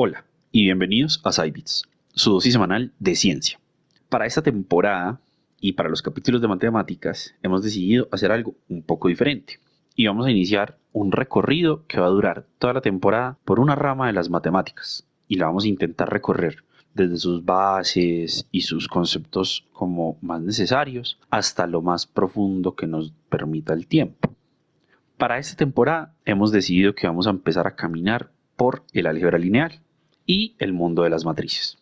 Hola 0.00 0.24
y 0.52 0.62
bienvenidos 0.62 1.20
a 1.24 1.32
Cybits, 1.32 1.82
su 2.14 2.30
dosis 2.30 2.52
semanal 2.52 2.92
de 3.00 3.16
ciencia. 3.16 3.58
Para 4.08 4.26
esta 4.26 4.42
temporada 4.42 5.20
y 5.60 5.72
para 5.72 5.88
los 5.88 6.02
capítulos 6.02 6.40
de 6.40 6.46
matemáticas 6.46 7.34
hemos 7.42 7.64
decidido 7.64 8.06
hacer 8.12 8.30
algo 8.30 8.54
un 8.68 8.84
poco 8.84 9.08
diferente 9.08 9.58
y 9.96 10.06
vamos 10.06 10.24
a 10.26 10.30
iniciar 10.30 10.78
un 10.92 11.10
recorrido 11.10 11.84
que 11.88 11.98
va 11.98 12.06
a 12.06 12.10
durar 12.10 12.46
toda 12.60 12.74
la 12.74 12.80
temporada 12.80 13.38
por 13.44 13.58
una 13.58 13.74
rama 13.74 14.06
de 14.06 14.12
las 14.12 14.30
matemáticas 14.30 15.04
y 15.26 15.34
la 15.34 15.46
vamos 15.46 15.64
a 15.64 15.68
intentar 15.68 16.08
recorrer 16.12 16.62
desde 16.94 17.16
sus 17.16 17.44
bases 17.44 18.46
y 18.52 18.60
sus 18.60 18.86
conceptos 18.86 19.66
como 19.72 20.16
más 20.20 20.40
necesarios 20.40 21.18
hasta 21.28 21.66
lo 21.66 21.82
más 21.82 22.06
profundo 22.06 22.76
que 22.76 22.86
nos 22.86 23.12
permita 23.28 23.74
el 23.74 23.88
tiempo. 23.88 24.32
Para 25.16 25.38
esta 25.38 25.56
temporada 25.56 26.14
hemos 26.24 26.52
decidido 26.52 26.94
que 26.94 27.08
vamos 27.08 27.26
a 27.26 27.30
empezar 27.30 27.66
a 27.66 27.74
caminar 27.74 28.30
por 28.54 28.84
el 28.92 29.08
álgebra 29.08 29.38
lineal 29.38 29.80
y 30.28 30.54
el 30.60 30.72
mundo 30.72 31.02
de 31.02 31.10
las 31.10 31.24
matrices. 31.24 31.78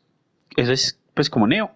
Eso 0.56 0.73
es 0.73 0.98
pues 1.12 1.28
como 1.28 1.46
Neo, 1.46 1.73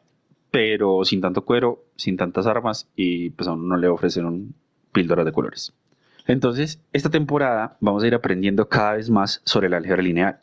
pero 0.51 1.05
sin 1.05 1.21
tanto 1.21 1.45
cuero, 1.45 1.85
sin 1.97 2.17
tantas 2.17 2.47
armas 2.47 2.89
y 2.97 3.31
pues 3.31 3.47
a 3.49 3.53
uno 3.53 3.65
no 3.65 3.77
le 3.77 3.89
ofrecen 3.89 4.55
píldoras 4.93 5.27
de 5.27 5.33
colores. 5.33 5.75
Entonces, 6.27 6.81
esta 6.93 7.11
temporada 7.11 7.77
vamos 7.81 8.03
a 8.03 8.07
ir 8.07 8.15
aprendiendo 8.15 8.69
cada 8.69 8.95
vez 8.95 9.11
más 9.11 9.43
sobre 9.45 9.67
el 9.67 9.75
álgebra 9.75 10.03
lineal. 10.03 10.39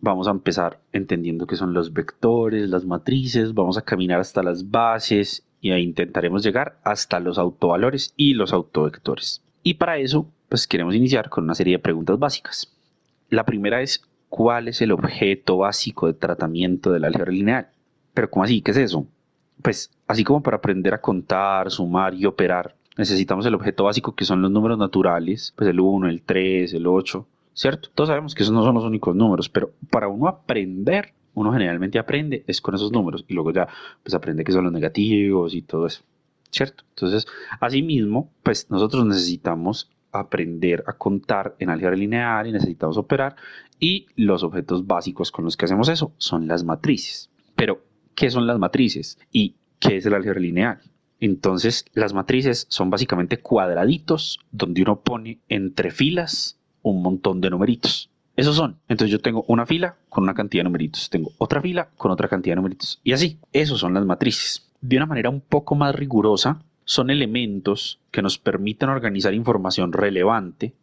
Vamos 0.00 0.26
a 0.26 0.32
empezar 0.32 0.80
entendiendo 0.92 1.46
qué 1.46 1.54
son 1.54 1.72
los 1.72 1.92
vectores, 1.92 2.68
las 2.68 2.84
matrices, 2.84 3.54
vamos 3.54 3.78
a 3.78 3.82
caminar 3.82 4.18
hasta 4.18 4.42
las 4.42 4.70
bases 4.70 5.44
y 5.60 5.70
ahí 5.70 5.84
intentaremos 5.84 6.42
llegar 6.42 6.80
hasta 6.82 7.20
los 7.20 7.38
autovalores 7.38 8.14
y 8.16 8.34
los 8.34 8.52
autovectores. 8.52 9.42
Y 9.62 9.74
para 9.74 9.98
eso, 9.98 10.26
pues 10.48 10.66
queremos 10.66 10.96
iniciar 10.96 11.28
con 11.28 11.44
una 11.44 11.54
serie 11.54 11.74
de 11.74 11.78
preguntas 11.78 12.18
básicas. 12.18 12.76
La 13.30 13.44
primera 13.44 13.80
es, 13.80 14.02
cuál 14.32 14.68
es 14.68 14.80
el 14.80 14.92
objeto 14.92 15.58
básico 15.58 16.06
de 16.06 16.14
tratamiento 16.14 16.90
del 16.90 17.04
álgebra 17.04 17.30
lineal. 17.30 17.68
Pero 18.14 18.30
¿cómo 18.30 18.44
así? 18.44 18.62
¿Qué 18.62 18.70
es 18.70 18.78
eso? 18.78 19.06
Pues 19.60 19.90
así 20.08 20.24
como 20.24 20.42
para 20.42 20.56
aprender 20.56 20.94
a 20.94 21.02
contar, 21.02 21.70
sumar 21.70 22.14
y 22.14 22.24
operar, 22.24 22.74
necesitamos 22.96 23.44
el 23.44 23.54
objeto 23.54 23.84
básico 23.84 24.14
que 24.14 24.24
son 24.24 24.40
los 24.40 24.50
números 24.50 24.78
naturales, 24.78 25.52
pues 25.54 25.68
el 25.68 25.78
1, 25.78 26.08
el 26.08 26.22
3, 26.22 26.72
el 26.72 26.86
8, 26.86 27.26
¿cierto? 27.52 27.90
Todos 27.94 28.08
sabemos 28.08 28.34
que 28.34 28.42
esos 28.42 28.54
no 28.54 28.64
son 28.64 28.74
los 28.74 28.84
únicos 28.84 29.14
números, 29.14 29.50
pero 29.50 29.74
para 29.90 30.08
uno 30.08 30.28
aprender, 30.28 31.12
uno 31.34 31.52
generalmente 31.52 31.98
aprende 31.98 32.42
es 32.46 32.62
con 32.62 32.74
esos 32.74 32.90
números 32.90 33.26
y 33.28 33.34
luego 33.34 33.52
ya 33.52 33.68
pues 34.02 34.14
aprende 34.14 34.44
que 34.44 34.52
son 34.52 34.64
los 34.64 34.72
negativos 34.72 35.54
y 35.54 35.60
todo 35.60 35.86
eso, 35.86 36.04
¿cierto? 36.50 36.84
Entonces, 36.88 37.26
asimismo, 37.60 38.30
pues 38.42 38.70
nosotros 38.70 39.04
necesitamos 39.04 39.90
aprender 40.12 40.84
a 40.86 40.92
contar 40.92 41.56
en 41.58 41.70
álgebra 41.70 41.96
lineal 41.96 42.46
y 42.46 42.52
necesitamos 42.52 42.96
operar 42.98 43.36
y 43.80 44.06
los 44.14 44.44
objetos 44.44 44.86
básicos 44.86 45.32
con 45.32 45.44
los 45.44 45.56
que 45.56 45.64
hacemos 45.64 45.88
eso 45.88 46.12
son 46.18 46.46
las 46.46 46.64
matrices. 46.64 47.30
Pero, 47.56 47.82
¿qué 48.14 48.30
son 48.30 48.46
las 48.46 48.58
matrices? 48.58 49.18
¿Y 49.32 49.56
qué 49.78 49.96
es 49.96 50.06
el 50.06 50.14
álgebra 50.14 50.40
lineal? 50.40 50.80
Entonces, 51.18 51.84
las 51.94 52.14
matrices 52.14 52.66
son 52.68 52.90
básicamente 52.90 53.38
cuadraditos 53.38 54.38
donde 54.50 54.82
uno 54.82 55.00
pone 55.00 55.40
entre 55.48 55.90
filas 55.90 56.58
un 56.82 57.02
montón 57.02 57.40
de 57.40 57.50
numeritos. 57.50 58.10
Esos 58.36 58.56
son. 58.56 58.78
Entonces 58.88 59.12
yo 59.12 59.20
tengo 59.20 59.44
una 59.46 59.66
fila 59.66 59.96
con 60.08 60.24
una 60.24 60.34
cantidad 60.34 60.60
de 60.60 60.64
numeritos, 60.64 61.10
tengo 61.10 61.32
otra 61.38 61.60
fila 61.60 61.90
con 61.96 62.10
otra 62.10 62.28
cantidad 62.28 62.52
de 62.52 62.56
numeritos. 62.56 63.00
Y 63.04 63.12
así, 63.12 63.38
esos 63.52 63.80
son 63.80 63.94
las 63.94 64.06
matrices. 64.06 64.70
De 64.80 64.96
una 64.96 65.06
manera 65.06 65.30
un 65.30 65.40
poco 65.40 65.74
más 65.74 65.94
rigurosa, 65.94 66.62
son 66.92 67.08
elementos 67.08 68.00
que 68.10 68.20
nos 68.20 68.36
permiten 68.36 68.90
organizar 68.90 69.32
información 69.32 69.94
relevante 69.94 70.74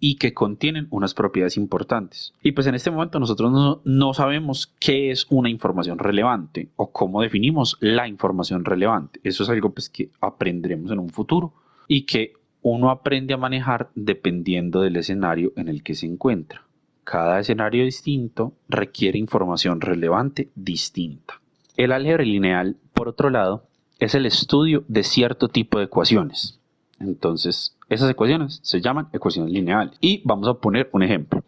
y 0.00 0.14
que 0.14 0.32
contienen 0.32 0.86
unas 0.88 1.12
propiedades 1.12 1.58
importantes. 1.58 2.32
Y 2.42 2.52
pues 2.52 2.66
en 2.68 2.74
este 2.74 2.90
momento 2.90 3.20
nosotros 3.20 3.82
no, 3.84 4.14
sabemos 4.14 4.72
qué 4.80 5.10
es 5.10 5.26
una 5.28 5.50
información 5.50 5.98
relevante 5.98 6.70
o 6.76 6.90
cómo 6.90 7.20
definimos 7.20 7.76
la 7.80 8.08
información 8.08 8.64
relevante. 8.64 9.20
Eso 9.24 9.42
es 9.42 9.50
algo 9.50 9.74
pues 9.74 9.90
que 9.90 10.08
aprenderemos 10.22 10.90
en 10.90 11.00
un 11.00 11.10
futuro 11.10 11.52
y 11.86 12.06
que 12.06 12.32
uno 12.62 12.88
aprende 12.88 13.34
a 13.34 13.38
manejar 13.38 13.90
dependiendo 13.94 14.80
del 14.80 14.96
escenario 14.96 15.52
en 15.56 15.68
el 15.68 15.82
que 15.82 15.94
se 15.94 16.06
encuentra. 16.06 16.62
Cada 17.04 17.40
escenario 17.40 17.84
distinto 17.84 18.54
requiere 18.70 19.18
información 19.18 19.82
relevante 19.82 20.48
distinta. 20.54 21.42
El 21.76 21.92
álgebra 21.92 22.24
lineal, 22.24 22.76
por 22.94 23.08
otro 23.08 23.28
lado, 23.28 23.67
es 23.98 24.14
el 24.14 24.26
estudio 24.26 24.84
de 24.88 25.02
cierto 25.02 25.48
tipo 25.48 25.78
de 25.78 25.84
ecuaciones. 25.84 26.58
Entonces, 27.00 27.76
esas 27.88 28.10
ecuaciones 28.10 28.60
se 28.62 28.80
llaman 28.80 29.08
ecuaciones 29.12 29.52
lineales. 29.52 29.96
Y 30.00 30.22
vamos 30.24 30.48
a 30.48 30.54
poner 30.54 30.88
un 30.92 31.02
ejemplo. 31.02 31.42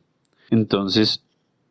Entonces, 0.51 1.23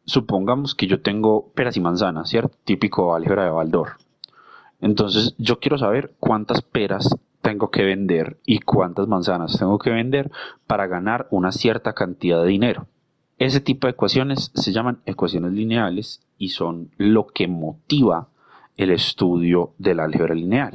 supongamos 0.05 0.75
que 0.75 0.87
yo 0.87 1.01
tengo 1.01 1.49
peras 1.53 1.77
y 1.77 1.81
manzanas, 1.81 2.29
¿cierto? 2.29 2.57
Típico 2.63 3.13
álgebra 3.15 3.45
de 3.45 3.51
Baldor. 3.51 3.97
Entonces, 4.81 5.35
yo 5.37 5.59
quiero 5.59 5.77
saber 5.77 6.15
cuántas 6.19 6.61
peras 6.61 7.15
tengo 7.41 7.69
que 7.69 7.83
vender 7.83 8.37
y 8.45 8.59
cuántas 8.59 9.07
manzanas 9.07 9.57
tengo 9.57 9.79
que 9.79 9.89
vender 9.89 10.31
para 10.67 10.87
ganar 10.87 11.27
una 11.31 11.51
cierta 11.51 11.93
cantidad 11.93 12.41
de 12.41 12.49
dinero. 12.49 12.87
Ese 13.37 13.61
tipo 13.61 13.87
de 13.87 13.91
ecuaciones 13.91 14.51
se 14.53 14.73
llaman 14.73 14.99
ecuaciones 15.05 15.53
lineales 15.53 16.21
y 16.37 16.49
son 16.49 16.91
lo 16.97 17.27
que 17.27 17.47
motiva 17.47 18.27
el 18.79 18.91
estudio 18.91 19.73
del 19.77 19.99
álgebra 19.99 20.33
lineal. 20.33 20.71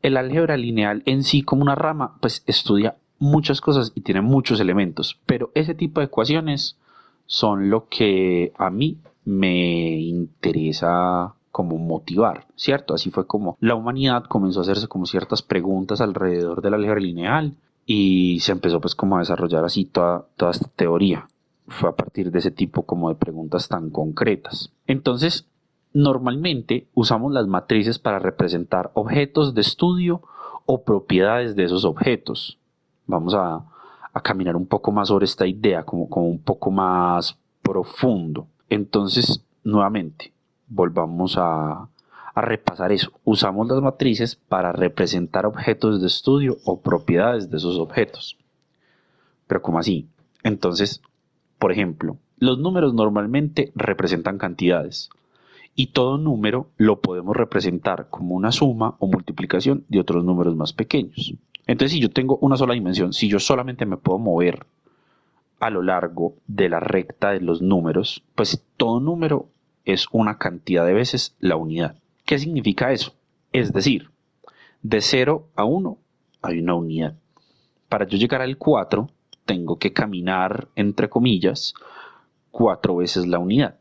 El 0.00 0.16
álgebra 0.16 0.56
lineal 0.56 1.02
en 1.04 1.22
sí 1.22 1.42
como 1.42 1.62
una 1.62 1.74
rama 1.74 2.16
pues 2.20 2.42
estudia 2.46 2.96
muchas 3.18 3.60
cosas 3.60 3.92
y 3.94 4.00
tiene 4.00 4.22
muchos 4.22 4.58
elementos, 4.58 5.20
pero 5.26 5.52
ese 5.54 5.74
tipo 5.74 6.00
de 6.00 6.06
ecuaciones 6.06 6.78
son 7.26 7.68
lo 7.68 7.88
que 7.88 8.52
a 8.56 8.70
mí 8.70 8.98
me 9.26 10.00
interesa 10.00 11.34
como 11.50 11.76
motivar, 11.76 12.46
¿cierto? 12.56 12.94
Así 12.94 13.10
fue 13.10 13.26
como 13.26 13.58
la 13.60 13.74
humanidad 13.74 14.24
comenzó 14.24 14.60
a 14.60 14.62
hacerse 14.62 14.88
como 14.88 15.04
ciertas 15.04 15.42
preguntas 15.42 16.00
alrededor 16.00 16.62
del 16.62 16.72
álgebra 16.72 17.00
lineal 17.00 17.54
y 17.84 18.40
se 18.40 18.52
empezó 18.52 18.80
pues 18.80 18.94
como 18.94 19.16
a 19.16 19.20
desarrollar 19.20 19.64
así 19.66 19.84
toda, 19.84 20.26
toda 20.36 20.52
esta 20.52 20.68
teoría. 20.74 21.28
Fue 21.68 21.90
a 21.90 21.96
partir 21.96 22.30
de 22.30 22.38
ese 22.38 22.50
tipo 22.50 22.84
como 22.84 23.10
de 23.10 23.14
preguntas 23.14 23.68
tan 23.68 23.90
concretas. 23.90 24.72
Entonces, 24.86 25.46
normalmente 25.92 26.88
usamos 26.94 27.32
las 27.32 27.46
matrices 27.46 27.98
para 27.98 28.18
representar 28.18 28.90
objetos 28.94 29.54
de 29.54 29.60
estudio 29.60 30.22
o 30.66 30.82
propiedades 30.84 31.56
de 31.56 31.64
esos 31.64 31.84
objetos 31.84 32.58
vamos 33.06 33.34
a, 33.34 33.64
caminar 34.22 34.56
un 34.56 34.66
poco 34.66 34.92
más 34.92 35.08
sobre 35.08 35.24
esta 35.24 35.46
idea, 35.46 35.84
como, 35.84 36.04
un 36.04 36.38
poco 36.38 36.70
más 36.70 37.38
profundo. 37.62 38.46
Entonces, 38.68 39.42
nuevamente, 39.64 40.32
volvamos 40.68 41.38
a, 41.38 41.88
a 42.34 42.40
repasar 42.42 42.92
eso. 42.92 43.10
Usamos 43.24 43.68
las 43.68 43.80
matrices 43.80 44.36
para 44.36 44.72
representar 44.72 45.46
objetos 45.46 46.00
de 46.02 46.08
estudio 46.08 46.58
o 46.64 46.80
propiedades 46.82 47.50
de 47.50 47.56
esos 47.56 47.78
objetos. 47.78 48.36
Pero 49.46 49.62
¿cómo 49.62 49.78
así? 49.78 50.08
Entonces, 50.42 51.00
por 51.58 51.72
ejemplo, 51.72 52.18
los 52.36 52.58
números 52.58 52.92
normalmente 52.92 53.72
representan 53.74 54.36
cantidades 54.36 55.08
y 55.74 55.88
todo 55.88 56.18
número 56.18 56.70
lo 56.76 57.00
podemos 57.00 57.36
representar 57.36 58.08
como 58.10 58.34
una 58.34 58.52
suma 58.52 58.96
o 58.98 59.06
multiplicación 59.06 59.84
de 59.88 60.00
otros 60.00 60.24
números 60.24 60.56
más 60.56 60.72
pequeños. 60.72 61.34
Entonces, 61.66 61.92
si 61.92 62.00
yo 62.00 62.10
tengo 62.10 62.38
una 62.38 62.56
sola 62.56 62.74
dimensión, 62.74 63.12
si 63.12 63.28
yo 63.28 63.38
solamente 63.38 63.86
me 63.86 63.96
puedo 63.96 64.18
mover 64.18 64.66
a 65.60 65.70
lo 65.70 65.82
largo 65.82 66.34
de 66.46 66.68
la 66.68 66.80
recta 66.80 67.30
de 67.30 67.40
los 67.40 67.62
números, 67.62 68.24
pues 68.34 68.64
todo 68.76 69.00
número 69.00 69.48
es 69.84 70.08
una 70.12 70.38
cantidad 70.38 70.84
de 70.84 70.92
veces 70.92 71.36
la 71.38 71.56
unidad. 71.56 71.96
¿Qué 72.24 72.38
significa 72.38 72.92
eso? 72.92 73.14
Es 73.52 73.72
decir, 73.72 74.10
de 74.82 75.00
0 75.00 75.48
a 75.54 75.64
1 75.64 75.98
hay 76.42 76.58
una 76.58 76.74
unidad. 76.74 77.14
Para 77.88 78.06
yo 78.06 78.18
llegar 78.18 78.42
al 78.42 78.58
4, 78.58 79.08
tengo 79.44 79.78
que 79.78 79.92
caminar, 79.92 80.68
entre 80.76 81.08
comillas, 81.08 81.74
cuatro 82.50 82.96
veces 82.96 83.26
la 83.26 83.38
unidad. 83.38 83.76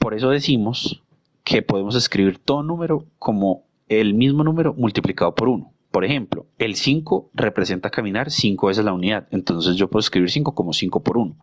Por 0.00 0.14
eso 0.14 0.30
decimos 0.30 1.02
que 1.44 1.60
podemos 1.60 1.94
escribir 1.94 2.38
todo 2.38 2.62
número 2.62 3.04
como 3.18 3.64
el 3.86 4.14
mismo 4.14 4.42
número 4.42 4.72
multiplicado 4.72 5.34
por 5.34 5.48
1. 5.48 5.72
Por 5.90 6.06
ejemplo, 6.06 6.46
el 6.58 6.74
5 6.74 7.30
representa 7.34 7.90
caminar 7.90 8.30
5 8.30 8.68
veces 8.68 8.82
la 8.82 8.94
unidad. 8.94 9.28
Entonces 9.30 9.76
yo 9.76 9.90
puedo 9.90 10.00
escribir 10.00 10.30
5 10.30 10.54
como 10.54 10.72
5 10.72 11.02
por 11.02 11.18
1. 11.18 11.36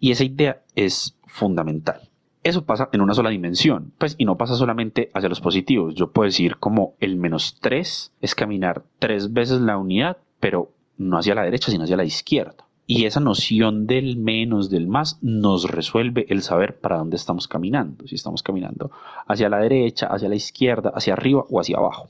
Y 0.00 0.12
esa 0.12 0.24
idea 0.24 0.62
es 0.74 1.18
fundamental. 1.26 2.08
Eso 2.42 2.64
pasa 2.64 2.88
en 2.92 3.02
una 3.02 3.12
sola 3.12 3.28
dimensión, 3.28 3.92
pues, 3.98 4.14
y 4.16 4.24
no 4.24 4.38
pasa 4.38 4.56
solamente 4.56 5.10
hacia 5.12 5.28
los 5.28 5.42
positivos. 5.42 5.94
Yo 5.94 6.10
puedo 6.10 6.24
decir 6.24 6.56
como 6.56 6.94
el 7.00 7.16
menos 7.16 7.58
3 7.60 8.12
es 8.18 8.34
caminar 8.34 8.82
3 8.98 9.34
veces 9.34 9.60
la 9.60 9.76
unidad, 9.76 10.16
pero 10.40 10.72
no 10.96 11.18
hacia 11.18 11.34
la 11.34 11.42
derecha, 11.42 11.70
sino 11.70 11.84
hacia 11.84 11.98
la 11.98 12.04
izquierda. 12.04 12.63
Y 12.86 13.06
esa 13.06 13.20
noción 13.20 13.86
del 13.86 14.16
menos, 14.16 14.68
del 14.68 14.86
más, 14.86 15.18
nos 15.22 15.70
resuelve 15.70 16.26
el 16.28 16.42
saber 16.42 16.78
para 16.80 16.98
dónde 16.98 17.16
estamos 17.16 17.48
caminando. 17.48 18.06
Si 18.06 18.14
estamos 18.14 18.42
caminando 18.42 18.90
hacia 19.26 19.48
la 19.48 19.58
derecha, 19.58 20.06
hacia 20.06 20.28
la 20.28 20.34
izquierda, 20.34 20.92
hacia 20.94 21.14
arriba 21.14 21.44
o 21.48 21.60
hacia 21.60 21.78
abajo. 21.78 22.08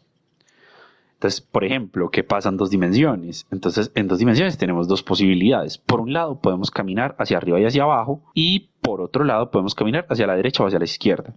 Entonces, 1.15 1.41
por 1.41 1.65
ejemplo, 1.65 2.11
¿qué 2.11 2.25
pasa 2.25 2.49
en 2.49 2.57
dos 2.57 2.71
dimensiones? 2.71 3.47
Entonces, 3.51 3.93
en 3.95 4.09
dos 4.09 4.19
dimensiones 4.19 4.59
tenemos 4.59 4.89
dos 4.89 5.03
posibilidades. 5.03 5.79
Por 5.79 6.01
un 6.01 6.13
lado, 6.13 6.41
podemos 6.41 6.71
caminar 6.71 7.15
hacia 7.19 7.37
arriba 7.37 7.61
y 7.61 7.65
hacia 7.65 7.85
abajo 7.85 8.23
y 8.35 8.69
por 8.85 9.01
otro 9.01 9.25
lado, 9.25 9.51
podemos 9.51 9.75
caminar 9.75 10.07
hacia 10.11 10.27
la 10.27 10.37
derecha 10.37 10.63
o 10.63 10.67
hacia 10.67 10.79
la 10.79 10.85
izquierda. 10.85 11.35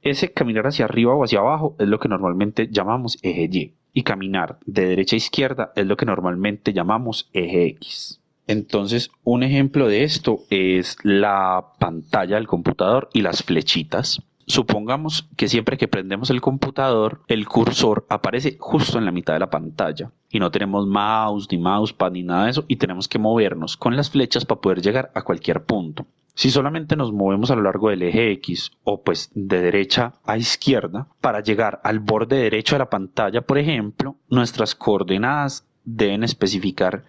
Ese 0.00 0.32
caminar 0.32 0.66
hacia 0.66 0.86
arriba 0.86 1.14
o 1.14 1.22
hacia 1.22 1.40
abajo 1.40 1.76
es 1.78 1.86
lo 1.86 1.98
que 1.98 2.08
normalmente 2.08 2.68
llamamos 2.70 3.18
eje 3.20 3.46
Y. 3.52 3.74
Y 3.92 4.04
caminar 4.04 4.58
de 4.64 4.86
derecha 4.86 5.14
a 5.14 5.18
izquierda 5.18 5.72
es 5.76 5.84
lo 5.86 5.98
que 5.98 6.06
normalmente 6.06 6.72
llamamos 6.72 7.28
eje 7.34 7.66
X. 7.66 8.17
Entonces, 8.48 9.10
un 9.24 9.42
ejemplo 9.42 9.88
de 9.88 10.04
esto 10.04 10.40
es 10.48 10.96
la 11.02 11.74
pantalla 11.78 12.36
del 12.36 12.46
computador 12.46 13.10
y 13.12 13.20
las 13.20 13.42
flechitas. 13.42 14.22
Supongamos 14.46 15.28
que 15.36 15.48
siempre 15.48 15.76
que 15.76 15.86
prendemos 15.86 16.30
el 16.30 16.40
computador, 16.40 17.20
el 17.28 17.46
cursor 17.46 18.06
aparece 18.08 18.56
justo 18.58 18.96
en 18.96 19.04
la 19.04 19.12
mitad 19.12 19.34
de 19.34 19.40
la 19.40 19.50
pantalla 19.50 20.10
y 20.30 20.38
no 20.40 20.50
tenemos 20.50 20.86
mouse, 20.86 21.48
ni 21.50 21.58
mousepad, 21.58 22.12
ni 22.12 22.22
nada 22.22 22.44
de 22.44 22.52
eso 22.52 22.64
y 22.68 22.76
tenemos 22.76 23.06
que 23.06 23.18
movernos 23.18 23.76
con 23.76 23.94
las 23.94 24.08
flechas 24.08 24.46
para 24.46 24.62
poder 24.62 24.80
llegar 24.80 25.12
a 25.14 25.20
cualquier 25.20 25.64
punto. 25.64 26.06
Si 26.34 26.50
solamente 26.50 26.96
nos 26.96 27.12
movemos 27.12 27.50
a 27.50 27.56
lo 27.56 27.62
largo 27.62 27.90
del 27.90 28.02
eje 28.02 28.32
X 28.32 28.70
o 28.84 29.02
pues 29.02 29.30
de 29.34 29.60
derecha 29.60 30.14
a 30.24 30.38
izquierda 30.38 31.08
para 31.20 31.42
llegar 31.42 31.82
al 31.84 31.98
borde 31.98 32.36
derecho 32.36 32.76
de 32.76 32.78
la 32.78 32.88
pantalla, 32.88 33.42
por 33.42 33.58
ejemplo, 33.58 34.16
nuestras 34.30 34.74
coordenadas 34.74 35.66
deben 35.84 36.24
especificar 36.24 37.04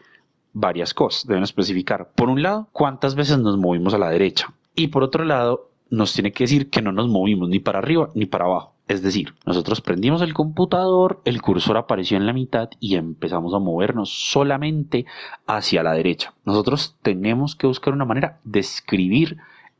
varias 0.59 0.93
cosas. 0.93 1.27
Deben 1.27 1.43
especificar, 1.43 2.11
por 2.15 2.29
un 2.29 2.41
lado, 2.41 2.67
cuántas 2.71 3.15
veces 3.15 3.39
nos 3.39 3.57
movimos 3.57 3.93
a 3.93 3.97
la 3.97 4.09
derecha 4.09 4.53
y 4.75 4.87
por 4.87 5.03
otro 5.03 5.25
lado, 5.25 5.69
nos 5.89 6.13
tiene 6.13 6.31
que 6.31 6.43
decir 6.43 6.69
que 6.69 6.81
no 6.81 6.91
nos 6.91 7.07
movimos 7.07 7.49
ni 7.49 7.59
para 7.59 7.79
arriba 7.79 8.09
ni 8.13 8.25
para 8.25 8.45
abajo. 8.45 8.73
Es 8.87 9.03
decir, 9.03 9.35
nosotros 9.45 9.81
prendimos 9.81 10.21
el 10.21 10.33
computador, 10.33 11.21
el 11.25 11.41
cursor 11.41 11.77
apareció 11.77 12.17
en 12.17 12.25
la 12.25 12.33
mitad 12.33 12.69
y 12.79 12.95
empezamos 12.95 13.53
a 13.53 13.59
movernos 13.59 14.09
solamente 14.09 15.05
hacia 15.45 15.83
la 15.83 15.93
derecha. 15.93 16.33
Nosotros 16.45 16.95
tenemos 17.01 17.55
que 17.55 17.67
buscar 17.67 17.93
una 17.93 18.05
manera 18.05 18.39
de 18.43 18.59
escribir 18.59 19.37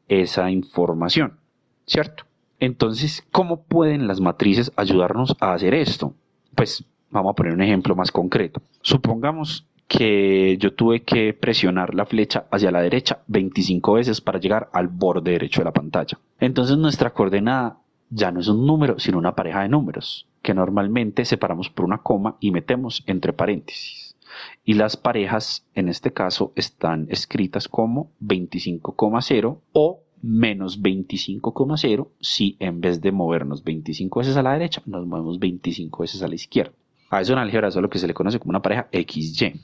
esa 0.08 0.52
información, 0.52 1.38
¿cierto? 1.86 2.26
Entonces, 2.60 3.26
¿cómo 3.32 3.64
pueden 3.64 4.08
las 4.08 4.20
matrices 4.20 4.72
ayudarnos 4.76 5.36
a 5.40 5.54
hacer 5.54 5.74
esto? 5.74 6.14
Pues 6.56 6.84
vamos 7.10 7.32
a 7.32 7.36
poner 7.36 7.54
un 7.54 7.62
ejemplo 7.62 7.96
más 7.96 8.12
concreto. 8.12 8.62
Supongamos 8.82 9.66
que 9.90 10.56
yo 10.60 10.76
tuve 10.76 11.02
que 11.02 11.34
presionar 11.34 11.96
la 11.96 12.06
flecha 12.06 12.46
hacia 12.52 12.72
la 12.72 12.80
derecha 12.80 13.24
25 13.26 13.94
veces 13.94 14.22
para 14.22 14.40
llegar 14.40 14.70
al 14.72 14.88
borde 14.88 15.32
derecho 15.32 15.62
de 15.62 15.66
la 15.66 15.74
pantalla. 15.74 16.20
Entonces 16.40 16.78
nuestra 16.78 17.10
coordenada 17.10 17.80
ya 18.12 18.32
no 18.32 18.40
es 18.40 18.48
un 18.48 18.68
número, 18.68 19.00
sino 19.00 19.18
una 19.18 19.34
pareja 19.36 19.64
de 19.64 19.70
números, 19.70 20.28
que 20.44 20.54
normalmente 20.54 21.26
separamos 21.26 21.72
por 21.72 21.86
una 21.86 21.98
coma 21.98 22.38
y 22.40 22.52
metemos 22.52 23.04
entre 23.08 23.34
paréntesis. 23.34 24.16
Y 24.64 24.76
las 24.76 24.96
parejas, 24.96 25.66
en 25.74 25.90
este 25.90 26.14
caso, 26.14 26.54
están 26.56 27.08
escritas 27.10 27.68
como 27.68 28.12
25,0 28.22 29.58
o 29.74 30.04
menos 30.22 30.84
25,0 30.84 32.10
si 32.20 32.58
en 32.60 32.80
vez 32.80 33.02
de 33.02 33.12
movernos 33.12 33.64
25 33.64 34.20
veces 34.20 34.38
a 34.38 34.44
la 34.44 34.54
derecha, 34.54 34.84
nos 34.86 35.08
movemos 35.08 35.40
25 35.40 36.04
veces 36.04 36.22
a 36.22 36.28
la 36.28 36.36
izquierda. 36.36 36.74
A 37.10 37.22
eso 37.22 37.34
en 37.34 37.40
álgebra 37.40 37.70
es 37.70 37.76
lo 37.76 37.90
que 37.90 37.98
se 37.98 38.06
le 38.06 38.14
conoce 38.14 38.38
como 38.38 38.52
una 38.52 38.62
pareja 38.62 38.88
XY 38.92 39.60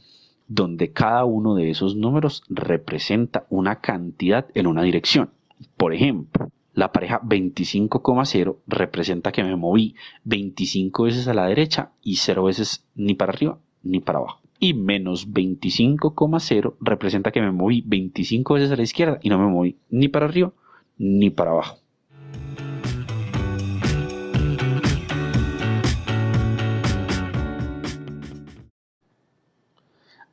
donde 0.47 0.91
cada 0.91 1.25
uno 1.25 1.55
de 1.55 1.69
esos 1.69 1.95
números 1.95 2.43
representa 2.49 3.45
una 3.49 3.81
cantidad 3.81 4.47
en 4.53 4.67
una 4.67 4.83
dirección. 4.83 5.31
Por 5.77 5.93
ejemplo, 5.93 6.51
la 6.73 6.91
pareja 6.91 7.21
25,0 7.21 8.57
representa 8.67 9.31
que 9.31 9.43
me 9.43 9.55
moví 9.55 9.95
25 10.25 11.03
veces 11.03 11.27
a 11.27 11.33
la 11.33 11.47
derecha 11.47 11.91
y 12.03 12.17
0 12.17 12.43
veces 12.43 12.85
ni 12.95 13.15
para 13.15 13.31
arriba 13.31 13.59
ni 13.81 13.99
para 14.01 14.19
abajo. 14.19 14.41
Y 14.59 14.73
menos 14.73 15.31
25,0 15.31 16.75
representa 16.81 17.31
que 17.31 17.41
me 17.41 17.51
moví 17.51 17.83
25 17.85 18.53
veces 18.55 18.71
a 18.71 18.75
la 18.75 18.83
izquierda 18.83 19.19
y 19.21 19.29
no 19.29 19.39
me 19.39 19.47
moví 19.47 19.77
ni 19.89 20.09
para 20.09 20.25
arriba 20.25 20.51
ni 20.97 21.29
para 21.29 21.51
abajo. 21.51 21.77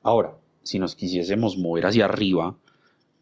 Ahora, 0.02 0.36
si 0.62 0.78
nos 0.78 0.94
quisiésemos 0.94 1.56
mover 1.56 1.86
hacia 1.86 2.06
arriba, 2.06 2.56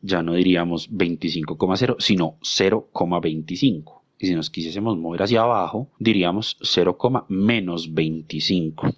ya 0.02 0.22
no 0.22 0.34
diríamos 0.34 0.90
25,0, 0.90 1.96
sino 1.98 2.38
0,25. 2.40 4.00
Y 4.18 4.26
si 4.26 4.34
nos 4.34 4.50
quisiésemos 4.50 4.98
mover 4.98 5.22
hacia 5.22 5.42
abajo, 5.42 5.88
diríamos 5.98 6.58
0, 6.62 6.98
menos 7.28 7.94
25. 7.94 8.88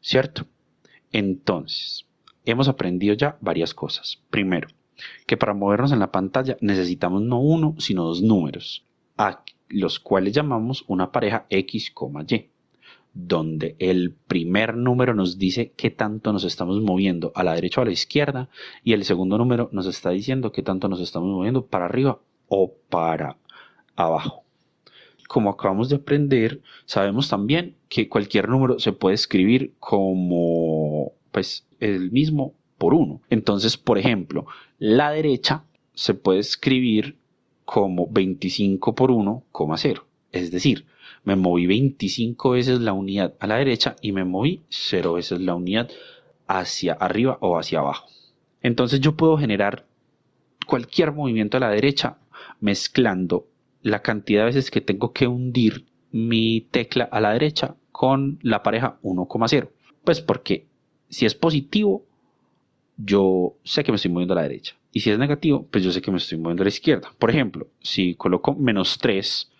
¿Cierto? 0.00 0.46
Entonces, 1.12 2.06
hemos 2.44 2.68
aprendido 2.68 3.14
ya 3.14 3.36
varias 3.40 3.74
cosas. 3.74 4.22
Primero, 4.30 4.68
que 5.26 5.36
para 5.36 5.54
movernos 5.54 5.92
en 5.92 5.98
la 5.98 6.12
pantalla 6.12 6.56
necesitamos 6.60 7.22
no 7.22 7.40
uno, 7.40 7.74
sino 7.78 8.04
dos 8.04 8.22
números, 8.22 8.84
a 9.16 9.42
los 9.68 10.00
cuales 10.00 10.32
llamamos 10.32 10.84
una 10.88 11.12
pareja 11.12 11.46
X, 11.48 11.92
Y 12.28 12.49
donde 13.26 13.76
el 13.78 14.12
primer 14.12 14.76
número 14.76 15.14
nos 15.14 15.38
dice 15.38 15.72
qué 15.76 15.90
tanto 15.90 16.32
nos 16.32 16.44
estamos 16.44 16.80
moviendo 16.80 17.32
a 17.34 17.44
la 17.44 17.54
derecha 17.54 17.80
o 17.80 17.82
a 17.82 17.86
la 17.86 17.92
izquierda 17.92 18.48
y 18.84 18.92
el 18.92 19.04
segundo 19.04 19.38
número 19.38 19.68
nos 19.72 19.86
está 19.86 20.10
diciendo 20.10 20.52
qué 20.52 20.62
tanto 20.62 20.88
nos 20.88 21.00
estamos 21.00 21.28
moviendo 21.28 21.66
para 21.66 21.86
arriba 21.86 22.18
o 22.48 22.72
para 22.88 23.36
abajo. 23.96 24.44
Como 25.28 25.50
acabamos 25.50 25.88
de 25.88 25.96
aprender, 25.96 26.60
sabemos 26.86 27.28
también 27.28 27.76
que 27.88 28.08
cualquier 28.08 28.48
número 28.48 28.78
se 28.78 28.92
puede 28.92 29.14
escribir 29.14 29.74
como 29.78 31.12
pues 31.30 31.66
el 31.78 32.10
mismo 32.10 32.54
por 32.78 32.94
uno. 32.94 33.20
Entonces, 33.30 33.76
por 33.76 33.98
ejemplo, 33.98 34.46
la 34.78 35.12
derecha 35.12 35.64
se 35.94 36.14
puede 36.14 36.40
escribir 36.40 37.16
como 37.64 38.08
25 38.10 38.94
por 38.94 39.10
1, 39.10 39.44
0. 39.76 40.06
Es 40.32 40.50
decir, 40.50 40.86
me 41.24 41.36
moví 41.36 41.66
25 41.66 42.50
veces 42.50 42.80
la 42.80 42.92
unidad 42.92 43.34
a 43.40 43.46
la 43.46 43.56
derecha 43.56 43.96
y 44.00 44.12
me 44.12 44.24
moví 44.24 44.62
0 44.68 45.14
veces 45.14 45.40
la 45.40 45.54
unidad 45.54 45.90
hacia 46.46 46.94
arriba 46.94 47.38
o 47.40 47.58
hacia 47.58 47.80
abajo. 47.80 48.08
Entonces 48.62 49.00
yo 49.00 49.16
puedo 49.16 49.36
generar 49.38 49.86
cualquier 50.66 51.12
movimiento 51.12 51.56
a 51.56 51.60
la 51.60 51.70
derecha 51.70 52.18
mezclando 52.60 53.46
la 53.82 54.02
cantidad 54.02 54.42
de 54.42 54.46
veces 54.46 54.70
que 54.70 54.80
tengo 54.80 55.12
que 55.12 55.26
hundir 55.26 55.86
mi 56.12 56.66
tecla 56.70 57.04
a 57.04 57.20
la 57.20 57.32
derecha 57.32 57.76
con 57.92 58.38
la 58.42 58.62
pareja 58.62 58.98
1,0. 59.02 59.70
Pues 60.04 60.20
porque 60.20 60.66
si 61.08 61.26
es 61.26 61.34
positivo, 61.34 62.04
yo 62.96 63.54
sé 63.64 63.82
que 63.82 63.92
me 63.92 63.96
estoy 63.96 64.10
moviendo 64.10 64.34
a 64.34 64.36
la 64.36 64.42
derecha. 64.42 64.76
Y 64.92 65.00
si 65.00 65.10
es 65.10 65.18
negativo, 65.18 65.66
pues 65.70 65.84
yo 65.84 65.92
sé 65.92 66.02
que 66.02 66.10
me 66.10 66.18
estoy 66.18 66.38
moviendo 66.38 66.62
a 66.62 66.64
la 66.64 66.70
izquierda. 66.70 67.12
Por 67.18 67.30
ejemplo, 67.30 67.68
si 67.80 68.14
coloco 68.14 68.54
menos 68.54 68.98
3 68.98 69.50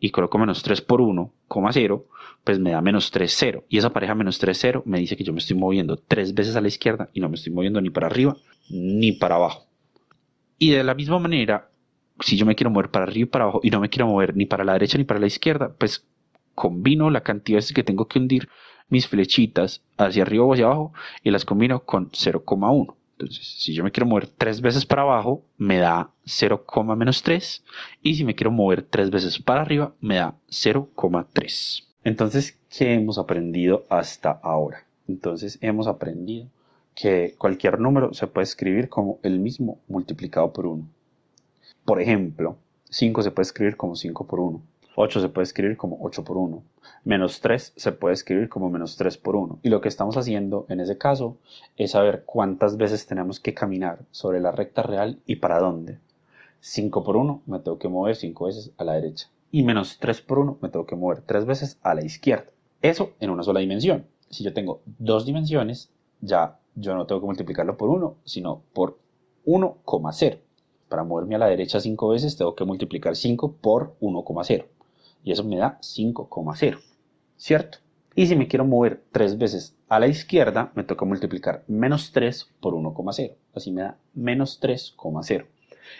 y 0.00 0.10
coloco 0.10 0.38
menos 0.38 0.62
3 0.62 0.80
por 0.82 1.00
1, 1.00 1.32
0, 1.72 2.06
pues 2.44 2.58
me 2.58 2.70
da 2.70 2.80
menos 2.80 3.10
3, 3.10 3.34
0. 3.36 3.64
Y 3.68 3.78
esa 3.78 3.92
pareja 3.92 4.14
menos 4.14 4.38
3, 4.38 4.56
0 4.58 4.82
me 4.86 4.98
dice 4.98 5.16
que 5.16 5.24
yo 5.24 5.32
me 5.32 5.40
estoy 5.40 5.56
moviendo 5.56 5.96
tres 5.96 6.34
veces 6.34 6.56
a 6.56 6.60
la 6.60 6.68
izquierda 6.68 7.08
y 7.12 7.20
no 7.20 7.28
me 7.28 7.36
estoy 7.36 7.52
moviendo 7.52 7.80
ni 7.80 7.90
para 7.90 8.06
arriba 8.06 8.36
ni 8.70 9.12
para 9.12 9.36
abajo. 9.36 9.66
Y 10.58 10.70
de 10.70 10.84
la 10.84 10.94
misma 10.94 11.18
manera, 11.18 11.70
si 12.20 12.36
yo 12.36 12.46
me 12.46 12.54
quiero 12.54 12.70
mover 12.70 12.90
para 12.90 13.04
arriba 13.04 13.24
y 13.24 13.30
para 13.30 13.44
abajo 13.44 13.60
y 13.62 13.70
no 13.70 13.80
me 13.80 13.88
quiero 13.88 14.06
mover 14.06 14.36
ni 14.36 14.46
para 14.46 14.64
la 14.64 14.72
derecha 14.72 14.98
ni 14.98 15.04
para 15.04 15.20
la 15.20 15.26
izquierda, 15.26 15.72
pues 15.76 16.06
combino 16.54 17.10
la 17.10 17.22
cantidad 17.22 17.62
que 17.74 17.84
tengo 17.84 18.08
que 18.08 18.18
hundir 18.18 18.48
mis 18.88 19.06
flechitas 19.06 19.82
hacia 19.96 20.22
arriba 20.22 20.44
o 20.44 20.52
hacia 20.52 20.66
abajo 20.66 20.92
y 21.22 21.30
las 21.30 21.44
combino 21.44 21.84
con 21.84 22.10
0,1. 22.10 22.97
Entonces, 23.18 23.48
si 23.58 23.74
yo 23.74 23.82
me 23.82 23.90
quiero 23.90 24.06
mover 24.06 24.28
tres 24.28 24.60
veces 24.60 24.86
para 24.86 25.02
abajo, 25.02 25.42
me 25.56 25.78
da 25.78 26.12
0, 26.24 26.64
menos 26.96 27.24
3. 27.24 27.64
Y 28.00 28.14
si 28.14 28.24
me 28.24 28.36
quiero 28.36 28.52
mover 28.52 28.82
tres 28.82 29.10
veces 29.10 29.40
para 29.40 29.62
arriba, 29.62 29.92
me 30.00 30.16
da 30.16 30.36
0,3. 30.48 31.84
Entonces, 32.04 32.56
¿qué 32.70 32.94
hemos 32.94 33.18
aprendido 33.18 33.84
hasta 33.88 34.30
ahora? 34.30 34.86
Entonces, 35.08 35.58
hemos 35.62 35.88
aprendido 35.88 36.46
que 36.94 37.34
cualquier 37.38 37.80
número 37.80 38.14
se 38.14 38.28
puede 38.28 38.44
escribir 38.44 38.88
como 38.88 39.18
el 39.24 39.40
mismo 39.40 39.80
multiplicado 39.88 40.52
por 40.52 40.66
1. 40.66 40.88
Por 41.84 42.00
ejemplo, 42.00 42.56
5 42.88 43.22
se 43.24 43.32
puede 43.32 43.46
escribir 43.46 43.76
como 43.76 43.96
5 43.96 44.28
por 44.28 44.38
1. 44.38 44.62
8 45.00 45.20
se 45.20 45.28
puede 45.28 45.44
escribir 45.44 45.76
como 45.76 45.96
8 46.00 46.24
por 46.24 46.36
1. 46.36 46.60
Menos 47.04 47.40
3 47.40 47.72
se 47.76 47.92
puede 47.92 48.14
escribir 48.14 48.48
como 48.48 48.68
menos 48.68 48.96
3 48.96 49.16
por 49.18 49.36
1. 49.36 49.60
Y 49.62 49.68
lo 49.68 49.80
que 49.80 49.86
estamos 49.86 50.16
haciendo 50.16 50.66
en 50.68 50.80
ese 50.80 50.98
caso 50.98 51.36
es 51.76 51.92
saber 51.92 52.24
cuántas 52.26 52.76
veces 52.76 53.06
tenemos 53.06 53.38
que 53.38 53.54
caminar 53.54 54.00
sobre 54.10 54.40
la 54.40 54.50
recta 54.50 54.82
real 54.82 55.20
y 55.24 55.36
para 55.36 55.60
dónde. 55.60 56.00
5 56.58 57.04
por 57.04 57.16
1 57.16 57.42
me 57.46 57.60
tengo 57.60 57.78
que 57.78 57.88
mover 57.88 58.16
5 58.16 58.46
veces 58.46 58.72
a 58.76 58.82
la 58.82 58.94
derecha. 58.94 59.30
Y 59.52 59.62
menos 59.62 59.98
3 60.00 60.20
por 60.22 60.40
1 60.40 60.58
me 60.60 60.68
tengo 60.68 60.84
que 60.84 60.96
mover 60.96 61.20
3 61.20 61.46
veces 61.46 61.78
a 61.82 61.94
la 61.94 62.04
izquierda. 62.04 62.50
Eso 62.82 63.12
en 63.20 63.30
una 63.30 63.44
sola 63.44 63.60
dimensión. 63.60 64.04
Si 64.30 64.42
yo 64.42 64.52
tengo 64.52 64.80
dos 64.84 65.24
dimensiones, 65.24 65.90
ya 66.22 66.58
yo 66.74 66.96
no 66.96 67.06
tengo 67.06 67.20
que 67.20 67.26
multiplicarlo 67.26 67.76
por 67.76 67.88
1, 67.88 68.16
sino 68.24 68.62
por 68.72 68.98
1,0. 69.46 70.38
Para 70.88 71.04
moverme 71.04 71.36
a 71.36 71.38
la 71.38 71.46
derecha 71.46 71.78
5 71.78 72.08
veces 72.08 72.36
tengo 72.36 72.56
que 72.56 72.64
multiplicar 72.64 73.14
5 73.14 73.52
por 73.60 73.94
1,0 74.00 74.64
y 75.22 75.32
eso 75.32 75.44
me 75.44 75.56
da 75.56 75.78
5,0, 75.80 76.78
¿cierto? 77.36 77.78
Y 78.14 78.26
si 78.26 78.34
me 78.34 78.48
quiero 78.48 78.64
mover 78.64 79.02
tres 79.12 79.38
veces 79.38 79.76
a 79.88 80.00
la 80.00 80.08
izquierda, 80.08 80.72
me 80.74 80.82
toca 80.82 81.04
multiplicar 81.04 81.62
menos 81.68 82.10
3 82.12 82.48
por 82.60 82.74
1,0. 82.74 83.34
Así 83.54 83.70
me 83.70 83.82
da 83.82 83.96
menos 84.12 84.60
3,0. 84.60 85.46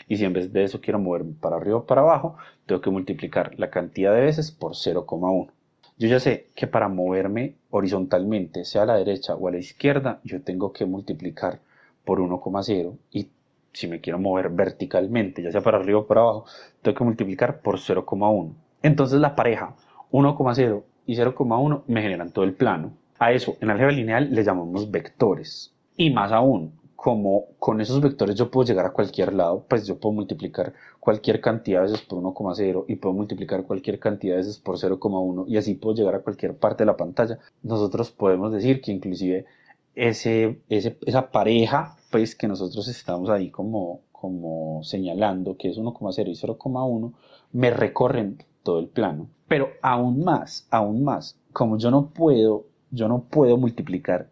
Y 0.08 0.16
si 0.16 0.24
en 0.24 0.32
vez 0.32 0.52
de 0.52 0.64
eso 0.64 0.80
quiero 0.80 0.98
moverme 0.98 1.34
para 1.40 1.56
arriba 1.56 1.78
o 1.78 1.86
para 1.86 2.00
abajo, 2.00 2.36
tengo 2.66 2.80
que 2.80 2.90
multiplicar 2.90 3.58
la 3.58 3.70
cantidad 3.70 4.12
de 4.12 4.22
veces 4.22 4.50
por 4.50 4.72
0,1. 4.72 5.50
Yo 5.96 6.08
ya 6.08 6.20
sé 6.20 6.48
que 6.54 6.66
para 6.66 6.88
moverme 6.88 7.54
horizontalmente, 7.70 8.64
sea 8.64 8.82
a 8.82 8.86
la 8.86 8.96
derecha 8.96 9.34
o 9.34 9.48
a 9.48 9.52
la 9.52 9.58
izquierda, 9.58 10.20
yo 10.24 10.42
tengo 10.42 10.72
que 10.72 10.86
multiplicar 10.86 11.60
por 12.04 12.20
1,0 12.20 12.96
y 13.12 13.28
si 13.72 13.86
me 13.86 14.00
quiero 14.00 14.18
mover 14.18 14.48
verticalmente, 14.48 15.42
ya 15.42 15.52
sea 15.52 15.60
para 15.60 15.78
arriba 15.78 16.00
o 16.00 16.06
para 16.06 16.22
abajo, 16.22 16.46
tengo 16.82 16.96
que 16.98 17.04
multiplicar 17.04 17.60
por 17.60 17.78
0,1. 17.78 18.54
Entonces 18.82 19.20
la 19.20 19.36
pareja 19.36 19.74
1,0 20.12 20.82
y 21.06 21.16
0,1 21.16 21.82
me 21.86 22.02
generan 22.02 22.30
todo 22.30 22.44
el 22.44 22.54
plano. 22.54 22.92
A 23.18 23.32
eso 23.32 23.56
en 23.60 23.70
álgebra 23.70 23.92
lineal 23.92 24.34
le 24.34 24.44
llamamos 24.44 24.90
vectores. 24.90 25.74
Y 25.96 26.10
más 26.10 26.30
aún, 26.30 26.78
como 26.94 27.46
con 27.58 27.80
esos 27.80 28.00
vectores 28.00 28.36
yo 28.36 28.50
puedo 28.50 28.66
llegar 28.66 28.86
a 28.86 28.92
cualquier 28.92 29.32
lado, 29.32 29.64
pues 29.68 29.86
yo 29.86 29.98
puedo 29.98 30.14
multiplicar 30.14 30.72
cualquier 31.00 31.40
cantidad 31.40 31.78
de 31.78 31.92
veces 31.92 32.02
por 32.06 32.20
1,0 32.20 32.84
y 32.88 32.96
puedo 32.96 33.14
multiplicar 33.14 33.64
cualquier 33.64 33.98
cantidad 33.98 34.34
de 34.34 34.38
veces 34.38 34.58
por 34.58 34.76
0,1 34.76 35.44
y 35.48 35.56
así 35.56 35.74
puedo 35.74 35.94
llegar 35.94 36.16
a 36.16 36.20
cualquier 36.20 36.56
parte 36.56 36.82
de 36.82 36.86
la 36.86 36.96
pantalla. 36.96 37.38
Nosotros 37.62 38.10
podemos 38.10 38.52
decir 38.52 38.80
que 38.80 38.92
inclusive 38.92 39.46
ese, 39.94 40.60
esa 40.68 41.30
pareja 41.30 41.96
pues 42.10 42.34
que 42.34 42.48
nosotros 42.48 42.88
estamos 42.88 43.30
ahí 43.30 43.50
como, 43.50 44.00
como 44.12 44.82
señalando, 44.82 45.56
que 45.56 45.68
es 45.68 45.78
1,0 45.78 46.28
y 46.28 46.34
0,1, 46.34 47.12
me 47.52 47.70
recorren 47.70 48.42
todo 48.68 48.80
el 48.80 48.88
plano. 48.88 49.30
Pero 49.48 49.70
aún 49.80 50.22
más, 50.22 50.68
aún 50.70 51.02
más, 51.02 51.40
como 51.54 51.78
yo 51.78 51.90
no 51.90 52.10
puedo, 52.10 52.66
yo 52.90 53.08
no 53.08 53.22
puedo 53.22 53.56
multiplicar 53.56 54.28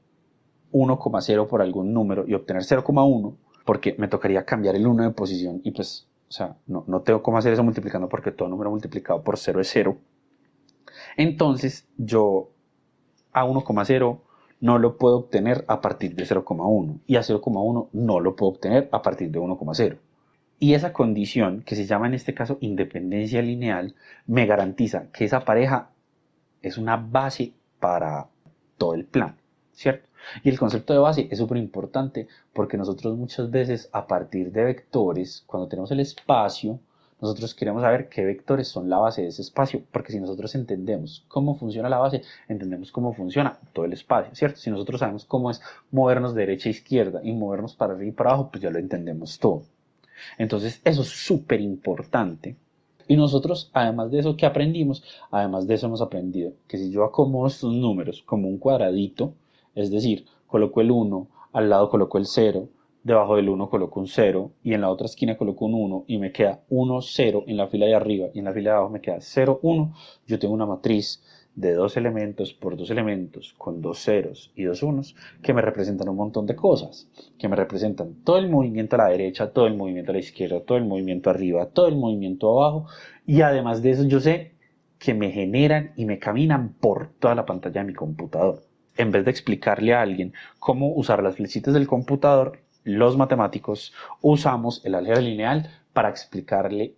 1,0 0.73 1.47
por 1.47 1.62
algún 1.62 1.95
número 1.95 2.26
y 2.28 2.35
obtener 2.35 2.62
0,1, 2.62 3.35
porque 3.64 3.97
me 3.97 4.09
tocaría 4.09 4.45
cambiar 4.45 4.76
el 4.76 4.87
1 4.87 5.05
de 5.05 5.11
posición 5.12 5.62
y 5.64 5.71
pues, 5.71 6.07
o 6.28 6.33
sea, 6.33 6.59
no, 6.66 6.85
no 6.87 7.00
tengo 7.00 7.23
cómo 7.23 7.38
hacer 7.38 7.55
eso 7.55 7.62
multiplicando 7.62 8.11
porque 8.11 8.31
todo 8.31 8.50
número 8.50 8.71
multiplicado 8.71 9.23
por 9.23 9.38
0 9.38 9.59
es 9.62 9.71
0. 9.73 9.97
Entonces 11.16 11.88
yo 11.97 12.50
a 13.33 13.47
1,0 13.47 14.21
no 14.61 14.78
lo 14.78 14.99
puedo 14.99 15.16
obtener 15.16 15.64
a 15.66 15.81
partir 15.81 16.14
de 16.14 16.25
0,1 16.25 17.00
y 17.07 17.16
a 17.16 17.21
0,1 17.21 17.88
no 17.90 18.21
lo 18.21 18.37
puedo 18.37 18.52
obtener 18.52 18.90
a 18.93 19.00
partir 19.00 19.31
de 19.31 19.40
1,0. 19.40 19.97
Y 20.59 20.73
esa 20.73 20.93
condición, 20.93 21.63
que 21.63 21.77
se 21.77 21.85
llama 21.85 22.07
en 22.07 22.15
este 22.15 22.33
caso 22.33 22.57
independencia 22.61 23.43
lineal, 23.43 23.95
me 24.27 24.47
garantiza 24.47 25.11
que 25.13 25.25
esa 25.27 25.41
pareja 25.45 25.91
es 26.63 26.79
una 26.79 26.97
base 26.97 27.53
para 27.79 28.29
todo 28.79 28.95
el 28.95 29.05
plan, 29.05 29.37
¿cierto? 29.73 30.09
Y 30.43 30.49
el 30.49 30.59
concepto 30.59 30.93
de 30.93 30.99
base 30.99 31.29
es 31.31 31.39
súper 31.39 31.59
importante 31.59 32.27
porque 32.55 32.79
nosotros 32.79 33.17
muchas 33.17 33.51
veces 33.51 33.91
a 33.93 34.07
partir 34.07 34.51
de 34.51 34.65
vectores, 34.65 35.45
cuando 35.47 35.69
tenemos 35.69 35.91
el 35.91 36.01
espacio, 36.01 36.81
nosotros 37.21 37.55
queremos 37.55 37.83
saber 37.83 38.09
qué 38.09 38.25
vectores 38.25 38.69
son 38.69 38.89
la 38.89 38.99
base 38.99 39.23
de 39.23 39.29
ese 39.29 39.43
espacio, 39.43 39.83
porque 39.93 40.13
si 40.13 40.21
nosotros 40.21 40.55
entendemos 40.55 41.25
cómo 41.29 41.57
funciona 41.57 41.89
la 41.89 41.99
base, 41.99 42.23
entendemos 42.49 42.93
cómo 42.93 43.13
funciona 43.13 43.59
todo 43.75 43.85
el 43.85 43.93
espacio, 43.93 44.35
¿cierto? 44.35 44.59
Si 44.59 44.71
nosotros 44.71 45.01
sabemos 45.01 45.27
cómo 45.27 45.51
es 45.51 45.61
movernos 45.91 46.35
de 46.35 46.41
derecha 46.41 46.69
a 46.69 46.73
izquierda 46.73 47.21
y 47.23 47.33
movernos 47.33 47.75
para 47.75 47.93
arriba 47.93 48.09
y 48.09 48.13
para 48.13 48.31
abajo, 48.31 48.51
pues 48.51 48.63
ya 48.63 48.71
lo 48.71 48.79
entendemos 48.79 49.39
todo. 49.39 49.63
Entonces, 50.38 50.80
eso 50.85 51.02
es 51.02 51.08
súper 51.08 51.61
importante. 51.61 52.56
Y 53.08 53.16
nosotros, 53.16 53.70
además 53.73 54.11
de 54.11 54.18
eso 54.18 54.37
que 54.37 54.46
aprendimos, 54.46 55.04
además 55.30 55.66
de 55.66 55.75
eso 55.75 55.87
hemos 55.87 56.02
aprendido 56.02 56.52
que 56.66 56.78
si 56.78 56.90
yo 56.90 57.04
acomodo 57.04 57.46
estos 57.46 57.73
números 57.73 58.23
como 58.23 58.49
un 58.49 58.58
cuadradito, 58.58 59.35
es 59.75 59.90
decir, 59.90 60.25
coloco 60.46 60.80
el 60.80 60.90
1, 60.90 61.28
al 61.52 61.70
lado 61.70 61.88
coloco 61.88 62.18
el 62.18 62.26
0, 62.26 62.68
debajo 63.06 63.37
del 63.37 63.49
1 63.49 63.70
coloco 63.70 64.00
un 64.00 64.08
0 64.08 64.50
y 64.64 64.75
en 64.75 64.80
la 64.80 64.90
otra 64.90 65.06
esquina 65.06 65.37
coloco 65.37 65.66
un 65.66 65.75
1 65.75 66.04
y 66.08 66.18
me 66.18 66.32
queda 66.32 66.64
1, 66.68 67.00
0 67.00 67.44
en 67.46 67.56
la 67.56 67.68
fila 67.68 67.87
de 67.87 67.94
arriba 67.94 68.26
y 68.35 68.40
en 68.40 68.46
la 68.46 68.52
fila 68.52 68.70
de 68.70 68.76
abajo 68.76 68.90
me 68.90 69.00
queda 69.00 69.18
0, 69.20 69.61
1, 69.62 69.94
yo 70.26 70.38
tengo 70.40 70.52
una 70.52 70.66
matriz 70.66 71.23
de 71.57 71.73
dos 71.73 71.97
elementos 71.97 72.53
por 72.53 72.77
dos 72.77 72.91
elementos 72.91 73.55
con 73.57 73.81
dos 73.81 73.99
ceros 73.99 74.53
y 74.55 74.65
dos 74.65 74.83
unos 74.83 75.17
que 75.43 75.55
me 75.55 75.63
representan 75.63 76.09
un 76.11 76.17
montón 76.17 76.47
de 76.47 76.55
cosas, 76.55 77.09
que 77.39 77.49
me 77.49 77.57
representan 77.57 78.15
todo 78.25 78.37
el 78.37 78.51
movimiento 78.51 78.97
a 78.97 78.99
la 78.99 79.09
derecha, 79.09 79.51
todo 79.51 79.67
el 79.67 79.75
movimiento 79.75 80.13
a 80.13 80.15
la 80.15 80.21
izquierda, 80.21 80.61
todo 80.61 80.77
el 80.79 80.85
movimiento 80.85 81.31
arriba, 81.31 81.67
todo 81.67 81.89
el 81.89 81.97
movimiento 81.97 82.51
abajo 82.51 82.87
y 83.27 83.41
además 83.41 83.83
de 83.83 83.91
eso 83.91 84.05
yo 84.05 84.21
sé 84.21 84.53
que 84.99 85.15
me 85.15 85.31
generan 85.31 85.93
y 85.97 86.05
me 86.05 86.19
caminan 86.19 86.75
por 86.75 87.09
toda 87.19 87.35
la 87.35 87.47
pantalla 87.47 87.81
de 87.81 87.87
mi 87.87 87.95
computador. 87.95 88.63
En 88.97 89.11
vez 89.11 89.25
de 89.25 89.31
explicarle 89.31 89.95
a 89.95 90.03
alguien 90.03 90.35
cómo 90.59 90.93
usar 90.95 91.23
las 91.23 91.37
flechitas 91.37 91.75
del 91.75 91.87
computador, 91.87 92.61
los 92.85 93.17
matemáticos 93.17 93.93
usamos 94.21 94.85
el 94.85 94.95
álgebra 94.95 95.21
lineal 95.21 95.71
para 95.93 96.11
explicarle 96.11 96.95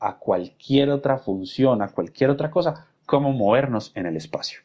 a 0.00 0.18
cualquier 0.18 0.90
otra 0.90 1.18
función, 1.18 1.80
a 1.80 1.88
cualquier 1.88 2.30
otra 2.30 2.50
cosa, 2.50 2.88
cómo 3.06 3.32
movernos 3.32 3.92
en 3.94 4.06
el 4.06 4.16
espacio. 4.16 4.60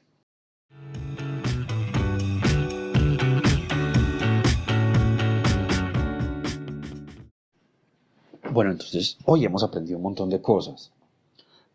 Bueno, 8.51 8.71
entonces 8.71 9.17
hoy 9.25 9.45
hemos 9.45 9.63
aprendido 9.63 9.97
un 9.97 10.03
montón 10.03 10.29
de 10.31 10.41
cosas, 10.41 10.91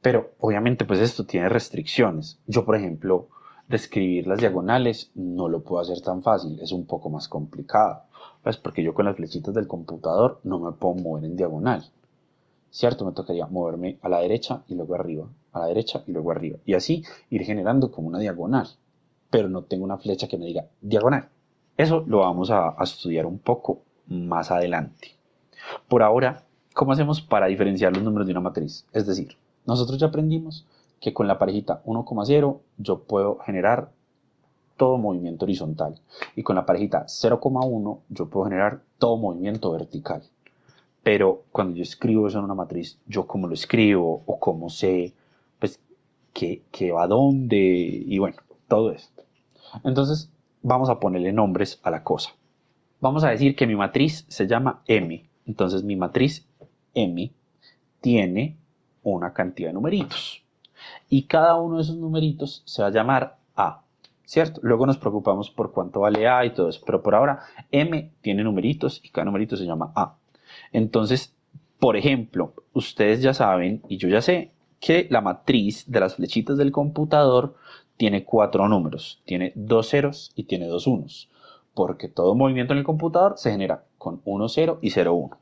pero 0.00 0.32
obviamente 0.40 0.84
pues 0.84 0.98
esto 0.98 1.24
tiene 1.24 1.48
restricciones. 1.48 2.40
Yo, 2.48 2.64
por 2.64 2.74
ejemplo, 2.74 3.28
describir 3.68 4.26
las 4.26 4.40
diagonales 4.40 5.10
no 5.14 5.48
lo 5.48 5.62
puedo 5.62 5.80
hacer 5.80 6.00
tan 6.00 6.22
fácil, 6.22 6.58
es 6.60 6.72
un 6.72 6.86
poco 6.86 7.08
más 7.08 7.28
complicado. 7.28 8.02
Pues 8.42 8.56
porque 8.56 8.82
yo 8.82 8.94
con 8.94 9.04
las 9.04 9.16
flechitas 9.16 9.54
del 9.54 9.68
computador 9.68 10.40
no 10.42 10.58
me 10.58 10.72
puedo 10.72 10.94
mover 10.94 11.24
en 11.24 11.36
diagonal. 11.36 11.84
¿Cierto? 12.70 13.04
Me 13.04 13.12
tocaría 13.12 13.46
moverme 13.46 13.98
a 14.02 14.08
la 14.08 14.18
derecha 14.18 14.64
y 14.66 14.74
luego 14.74 14.94
arriba, 14.94 15.28
a 15.52 15.60
la 15.60 15.66
derecha 15.66 16.02
y 16.06 16.12
luego 16.12 16.30
arriba. 16.30 16.58
Y 16.64 16.74
así 16.74 17.04
ir 17.30 17.42
generando 17.42 17.90
como 17.90 18.08
una 18.08 18.18
diagonal. 18.18 18.68
Pero 19.30 19.48
no 19.48 19.62
tengo 19.62 19.84
una 19.84 19.98
flecha 19.98 20.28
que 20.28 20.36
me 20.36 20.46
diga 20.46 20.66
diagonal. 20.80 21.28
Eso 21.76 22.04
lo 22.06 22.18
vamos 22.18 22.50
a, 22.50 22.76
estudiar 22.82 23.26
un 23.26 23.38
poco 23.38 23.82
más 24.06 24.50
adelante. 24.50 25.16
Por 25.88 26.02
ahora, 26.02 26.44
¿cómo 26.74 26.92
hacemos 26.92 27.20
para 27.20 27.46
diferenciar 27.46 27.94
los 27.94 28.02
números 28.02 28.26
de 28.26 28.32
una 28.32 28.40
matriz? 28.40 28.86
Es 28.92 29.06
decir, 29.06 29.36
nosotros 29.66 29.98
ya 29.98 30.08
aprendimos 30.08 30.66
que 31.00 31.14
con 31.14 31.26
la 31.26 31.38
parejita 31.38 31.82
1,0 31.84 32.60
yo 32.78 33.02
puedo 33.04 33.38
generar 33.38 33.90
todo 34.76 34.98
movimiento 34.98 35.44
horizontal. 35.44 36.00
Y 36.36 36.42
con 36.42 36.56
la 36.56 36.66
parejita 36.66 37.06
0,1 37.06 38.00
yo 38.08 38.28
puedo 38.28 38.44
generar 38.46 38.82
todo 38.98 39.16
movimiento 39.16 39.72
vertical. 39.72 40.22
Pero 41.02 41.44
cuando 41.50 41.76
yo 41.76 41.82
escribo 41.82 42.28
eso 42.28 42.38
en 42.38 42.44
una 42.44 42.54
matriz, 42.54 42.98
yo 43.06 43.26
cómo 43.26 43.48
lo 43.48 43.54
escribo 43.54 44.22
o 44.26 44.38
cómo 44.38 44.70
sé, 44.70 45.14
qué, 46.32 46.62
qué 46.70 46.92
va 46.92 47.06
dónde 47.06 47.56
y 47.58 48.18
bueno, 48.18 48.36
todo 48.68 48.92
esto. 48.92 49.24
Entonces, 49.84 50.30
vamos 50.62 50.90
a 50.90 51.00
ponerle 51.00 51.32
nombres 51.32 51.80
a 51.82 51.90
la 51.90 52.02
cosa. 52.02 52.30
Vamos 53.00 53.24
a 53.24 53.30
decir 53.30 53.56
que 53.56 53.66
mi 53.66 53.74
matriz 53.74 54.24
se 54.28 54.46
llama 54.46 54.82
M. 54.86 55.28
Entonces, 55.46 55.82
mi 55.82 55.96
matriz 55.96 56.46
M 56.94 57.32
tiene 58.00 58.56
una 59.02 59.32
cantidad 59.32 59.70
de 59.70 59.74
numeritos. 59.74 60.44
Y 61.08 61.24
cada 61.24 61.56
uno 61.56 61.76
de 61.76 61.82
esos 61.82 61.96
numeritos 61.96 62.62
se 62.64 62.82
va 62.82 62.88
a 62.88 62.92
llamar 62.92 63.38
A. 63.56 63.82
¿cierto? 64.24 64.60
Luego 64.62 64.86
nos 64.86 64.96
preocupamos 64.96 65.50
por 65.50 65.72
cuánto 65.72 66.00
vale 66.00 66.26
A 66.26 66.44
y 66.46 66.54
todo 66.54 66.70
eso, 66.70 66.80
pero 66.86 67.02
por 67.02 67.14
ahora 67.14 67.40
M 67.70 68.12
tiene 68.22 68.42
numeritos 68.42 68.98
y 69.04 69.10
cada 69.10 69.26
numerito 69.26 69.56
se 69.58 69.66
llama 69.66 69.92
A. 69.94 70.16
Entonces, 70.72 71.34
por 71.78 71.98
ejemplo, 71.98 72.54
ustedes 72.72 73.20
ya 73.20 73.34
saben 73.34 73.82
y 73.88 73.98
yo 73.98 74.08
ya 74.08 74.22
sé 74.22 74.52
que 74.82 75.06
la 75.10 75.20
matriz 75.20 75.84
de 75.86 76.00
las 76.00 76.16
flechitas 76.16 76.58
del 76.58 76.72
computador 76.72 77.54
tiene 77.96 78.24
cuatro 78.24 78.68
números, 78.68 79.22
tiene 79.24 79.52
dos 79.54 79.88
ceros 79.88 80.32
y 80.34 80.42
tiene 80.42 80.66
dos 80.66 80.88
unos, 80.88 81.30
porque 81.72 82.08
todo 82.08 82.34
movimiento 82.34 82.72
en 82.72 82.80
el 82.80 82.84
computador 82.84 83.34
se 83.36 83.52
genera 83.52 83.84
con 83.96 84.20
1, 84.24 84.48
0 84.48 84.80
y 84.82 84.90
0, 84.90 85.14
1. 85.14 85.38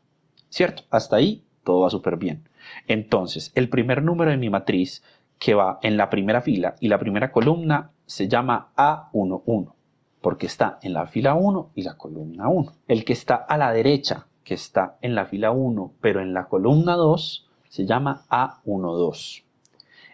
¿Cierto? 0.51 0.83
Hasta 0.91 1.17
ahí 1.17 1.43
todo 1.65 1.81
va 1.81 1.89
súper 1.89 2.19
bien. 2.19 2.51
Entonces, 2.87 3.51
el 3.55 3.71
primer 3.71 4.03
número 4.03 4.31
de 4.31 4.37
mi 4.37 4.51
matriz 4.51 5.03
que 5.39 5.55
va 5.55 5.79
en 5.83 5.97
la 5.97 6.11
primera 6.11 6.43
fila 6.43 6.75
y 6.79 6.89
la 6.89 6.99
primera 6.99 7.33
columna 7.33 7.93
se 8.05 8.29
llama 8.29 8.73
A11, 8.77 9.73
porque 10.21 10.45
está 10.45 10.79
en 10.83 10.93
la 10.93 11.07
fila 11.07 11.35
1 11.35 11.71
y 11.75 11.83
la 11.83 11.97
columna 11.97 12.51
1. 12.51 12.73
El 12.89 13.07
que 13.07 13.15
está 13.15 13.37
a 13.37 13.57
la 13.57 13.73
derecha, 13.73 14.27
que 14.45 14.53
está 14.53 14.99
en 15.01 15.15
la 15.15 15.25
fila 15.25 15.51
1, 15.51 15.95
pero 16.03 16.21
en 16.21 16.35
la 16.35 16.45
columna 16.45 16.95
2, 16.97 17.47
se 17.71 17.87
llama 17.87 18.27
A12. 18.29 19.45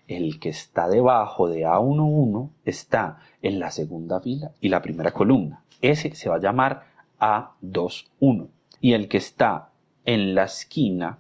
El 0.07 0.39
que 0.39 0.51
está 0.51 0.89
debajo 0.89 1.49
de 1.49 1.67
A11 1.67 2.51
está 2.65 3.19
en 3.43 3.59
la 3.59 3.73
segunda 3.73 4.21
fila 4.21 4.53
y 4.61 4.69
la 4.69 4.83
primera 4.83 5.11
columna. 5.11 5.65
Ese 5.81 6.15
se 6.15 6.29
va 6.29 6.37
a 6.37 6.41
llamar 6.41 6.85
A21. 7.19 8.47
Y 8.81 8.93
el 8.93 9.09
que 9.09 9.17
está 9.17 9.71
en 10.05 10.35
la 10.35 10.45
esquina 10.45 11.19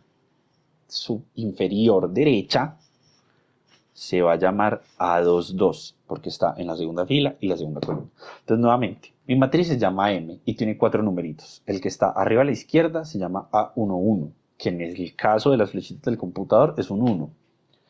inferior 1.34 2.10
derecha 2.10 2.76
se 3.92 4.20
va 4.22 4.34
a 4.34 4.36
llamar 4.36 4.82
A22 4.98 5.94
porque 6.06 6.28
está 6.28 6.54
en 6.58 6.66
la 6.66 6.76
segunda 6.76 7.06
fila 7.06 7.34
y 7.40 7.48
la 7.48 7.56
segunda 7.56 7.80
columna. 7.80 8.10
Entonces, 8.40 8.60
nuevamente, 8.60 9.14
mi 9.26 9.36
matriz 9.36 9.68
se 9.68 9.78
llama 9.78 10.12
M 10.12 10.38
y 10.44 10.54
tiene 10.54 10.76
cuatro 10.76 11.02
numeritos. 11.02 11.62
El 11.66 11.80
que 11.80 11.88
está 11.88 12.10
arriba 12.10 12.42
a 12.42 12.44
la 12.44 12.52
izquierda 12.52 13.06
se 13.06 13.18
llama 13.18 13.48
A11. 13.50 14.32
Que 14.58 14.70
en 14.70 14.80
el 14.80 15.14
caso 15.16 15.50
de 15.50 15.56
las 15.56 15.70
flechitas 15.70 16.04
del 16.04 16.18
computador 16.18 16.74
es 16.78 16.90
un 16.90 17.02
1. 17.02 17.30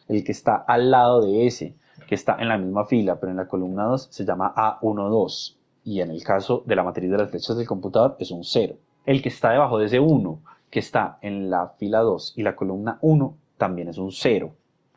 El 0.09 0.25
que 0.25 0.33
está 0.33 0.57
al 0.57 0.91
lado 0.91 1.23
de 1.23 1.47
ese, 1.47 1.75
que 2.09 2.15
está 2.15 2.37
en 2.39 2.49
la 2.49 2.59
misma 2.59 2.85
fila, 2.85 3.19
pero 3.19 3.31
en 3.31 3.39
la 3.39 3.49
columna 3.49 3.85
2, 3.85 4.09
se 4.11 4.25
llama 4.25 4.55
A12. 4.55 5.57
Y 5.85 6.01
en 6.01 6.11
el 6.11 6.23
caso 6.23 6.63
de 6.67 6.77
la 6.77 6.83
matriz 6.83 7.11
de 7.11 7.19
las 7.19 7.31
flechas 7.31 7.57
del 7.57 7.67
computador 7.67 8.17
es 8.19 8.31
un 8.31 8.45
0. 8.45 8.77
El 9.05 9.23
que 9.23 9.29
está 9.29 9.51
debajo 9.51 9.79
de 9.79 9.87
ese 9.87 10.01
1, 10.01 10.41
que 10.71 10.81
está 10.81 11.19
en 11.23 11.49
la 11.49 11.69
fila 11.79 12.01
2 12.01 12.35
y 12.37 12.43
la 12.43 12.57
columna 12.57 12.99
1, 13.01 13.37
también 13.57 13.89
es 13.89 13.99
un 13.99 14.13
0. 14.13 14.53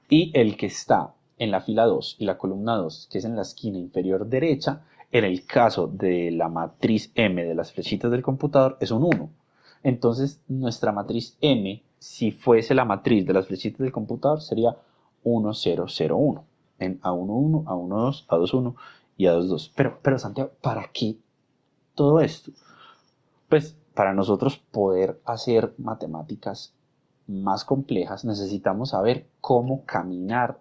Y 0.10 0.32
el 0.34 0.58
que 0.58 0.66
está 0.66 1.14
en 1.38 1.52
la 1.52 1.62
fila 1.62 1.86
2 1.86 2.18
y 2.20 2.26
la 2.26 2.38
columna 2.38 2.76
2, 2.76 3.08
que 3.12 3.20
es 3.20 3.26
en 3.26 3.36
la 3.36 3.44
esquina 3.44 3.78
inferior 3.78 4.28
derecha, 4.28 4.82
en 5.12 5.26
el 5.26 5.46
caso 5.46 5.88
de 5.88 6.32
la 6.32 6.50
matriz 6.50 7.12
M 7.16 7.44
de 7.44 7.56
las 7.56 7.72
flechitas 7.72 8.12
del 8.12 8.22
computador, 8.22 8.78
es 8.80 8.92
un 8.92 9.04
1. 9.04 9.30
Entonces, 9.84 10.42
nuestra 10.48 10.92
matriz 10.92 11.38
M, 11.42 11.82
si 12.00 12.32
fuese 12.32 12.76
la 12.76 12.86
matriz 12.86 13.26
de 13.26 13.34
las 13.34 13.48
flechitas 13.48 13.80
del 13.80 13.92
computador, 13.92 14.42
sería 14.42 14.76
1, 15.24 15.54
0, 15.54 15.86
0, 15.88 16.18
1. 16.18 16.44
En 16.80 17.02
A11, 17.02 17.64
A12, 17.66 18.26
A21 18.28 18.76
y 19.18 19.26
A22. 19.26 19.72
Pero, 19.76 20.00
pero 20.02 20.20
Santiago, 20.20 20.52
¿para 20.62 20.90
qué 20.94 21.18
todo 21.96 22.20
esto? 22.22 22.52
Pues 23.48 23.76
para 23.94 24.14
nosotros 24.14 24.58
poder 24.72 25.20
hacer 25.26 25.74
matemáticas 25.78 26.74
más 27.28 27.66
complejas, 27.66 28.26
necesitamos 28.26 28.90
saber 28.90 29.28
cómo 29.42 29.84
caminar 29.86 30.60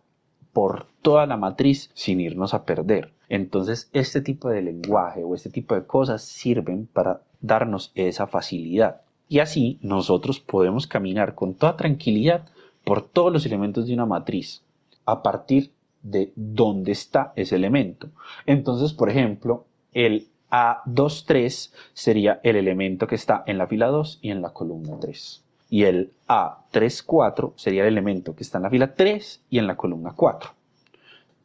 por 0.53 0.87
toda 1.03 1.27
la 1.27 1.37
matriz 1.37 1.91
sin 1.95 2.21
irnos 2.21 2.53
a 2.53 2.65
perder. 2.65 3.13
Entonces, 3.29 3.91
este 3.93 4.21
tipo 4.21 4.49
de 4.49 4.63
lenguaje 4.63 5.23
o 5.23 5.35
este 5.35 5.51
tipo 5.51 5.75
de 5.75 5.87
cosas 5.87 6.23
sirven 6.23 6.87
para 6.87 7.23
darnos 7.41 7.93
esa 7.95 8.27
facilidad. 8.27 9.03
Y 9.29 9.41
así 9.41 9.79
nosotros 9.83 10.41
podemos 10.41 10.87
caminar 10.87 11.35
con 11.35 11.55
toda 11.55 11.77
tranquilidad 11.77 12.47
por 12.85 13.03
todos 13.03 13.33
los 13.33 13.45
elementos 13.45 13.87
de 13.87 13.95
una 13.95 14.07
matriz 14.07 14.63
a 15.05 15.23
partir 15.23 15.71
de 16.03 16.33
dónde 16.37 16.93
está 16.93 17.33
ese 17.37 17.57
elemento. 17.57 18.09
Entonces, 18.47 18.93
por 18.93 19.11
ejemplo, 19.11 19.67
el 19.93 20.29
A23 20.51 21.73
sería 21.93 22.41
el 22.43 22.57
elemento 22.57 23.07
que 23.07 23.17
está 23.17 23.43
en 23.47 23.59
la 23.59 23.67
fila 23.67 23.89
2 23.89 24.21
y 24.23 24.31
en 24.31 24.41
la 24.41 24.51
columna 24.53 24.99
3. 24.99 25.45
Y 25.71 25.85
el 25.85 26.13
A34 26.29 27.53
sería 27.57 27.83
el 27.83 27.89
elemento 27.89 28.35
que 28.35 28.43
está 28.43 28.59
en 28.59 28.65
la 28.65 28.71
fila 28.71 28.95
3 28.95 29.43
y 29.51 29.59
en 29.59 29.67
la 29.67 29.77
columna 29.77 30.15
4. 30.17 30.51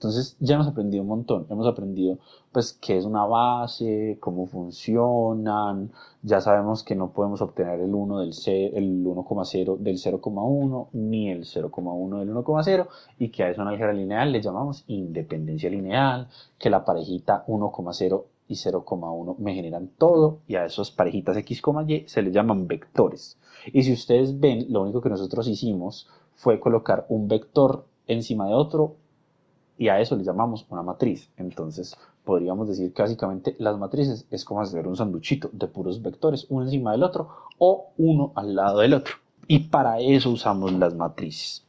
Entonces 0.03 0.35
ya 0.41 0.55
hemos 0.55 0.67
aprendido 0.67 1.01
un 1.01 1.07
montón, 1.07 1.47
hemos 1.49 1.65
aprendido 1.65 2.17
pues 2.51 2.73
qué 2.73 2.97
es 2.97 3.05
una 3.05 3.25
base, 3.25 4.17
cómo 4.19 4.47
funcionan, 4.47 5.91
ya 6.21 6.41
sabemos 6.41 6.83
que 6.83 6.93
no 6.93 7.11
podemos 7.13 7.41
obtener 7.41 7.79
el 7.79 7.95
1 7.95 8.19
del 8.19 8.33
el 8.45 9.05
1,0 9.05 9.77
del 9.77 9.95
0,1 9.95 10.87
ni 10.91 11.29
el 11.29 11.45
0,1 11.45 12.19
del 12.19 12.33
1,0 12.33 12.87
y 13.17 13.29
que 13.29 13.43
a 13.43 13.49
eso 13.49 13.61
en 13.61 13.69
álgebra 13.69 13.93
lineal 13.93 14.33
le 14.33 14.41
llamamos 14.41 14.83
independencia 14.87 15.69
lineal, 15.69 16.27
que 16.59 16.69
la 16.69 16.83
parejita 16.83 17.45
1,0 17.47 18.23
y 18.49 18.55
0,1 18.55 19.37
me 19.37 19.55
generan 19.55 19.87
todo 19.97 20.39
y 20.49 20.55
a 20.55 20.65
esas 20.65 20.91
parejitas 20.91 21.37
x, 21.37 21.61
y 21.87 22.03
se 22.07 22.21
les 22.21 22.33
llaman 22.33 22.67
vectores. 22.67 23.37
Y 23.71 23.83
si 23.83 23.93
ustedes 23.93 24.37
ven, 24.37 24.65
lo 24.67 24.81
único 24.81 24.99
que 24.99 25.07
nosotros 25.07 25.47
hicimos 25.47 26.09
fue 26.35 26.59
colocar 26.59 27.05
un 27.07 27.29
vector 27.29 27.85
encima 28.05 28.47
de 28.47 28.53
otro 28.53 28.97
y 29.77 29.89
a 29.89 29.99
eso 29.99 30.15
le 30.15 30.23
llamamos 30.23 30.65
una 30.69 30.83
matriz. 30.83 31.29
Entonces 31.37 31.95
podríamos 32.23 32.67
decir 32.67 32.93
que 32.93 33.01
básicamente 33.01 33.55
las 33.59 33.77
matrices 33.77 34.25
es 34.31 34.45
como 34.45 34.61
hacer 34.61 34.87
un 34.87 34.95
sanduchito 34.95 35.49
de 35.51 35.67
puros 35.67 36.01
vectores, 36.01 36.45
uno 36.49 36.63
encima 36.65 36.91
del 36.91 37.03
otro 37.03 37.29
o 37.57 37.91
uno 37.97 38.31
al 38.35 38.55
lado 38.55 38.79
del 38.79 38.93
otro. 38.93 39.15
Y 39.47 39.59
para 39.59 39.99
eso 39.99 40.29
usamos 40.29 40.71
las 40.73 40.95
matrices. 40.95 41.65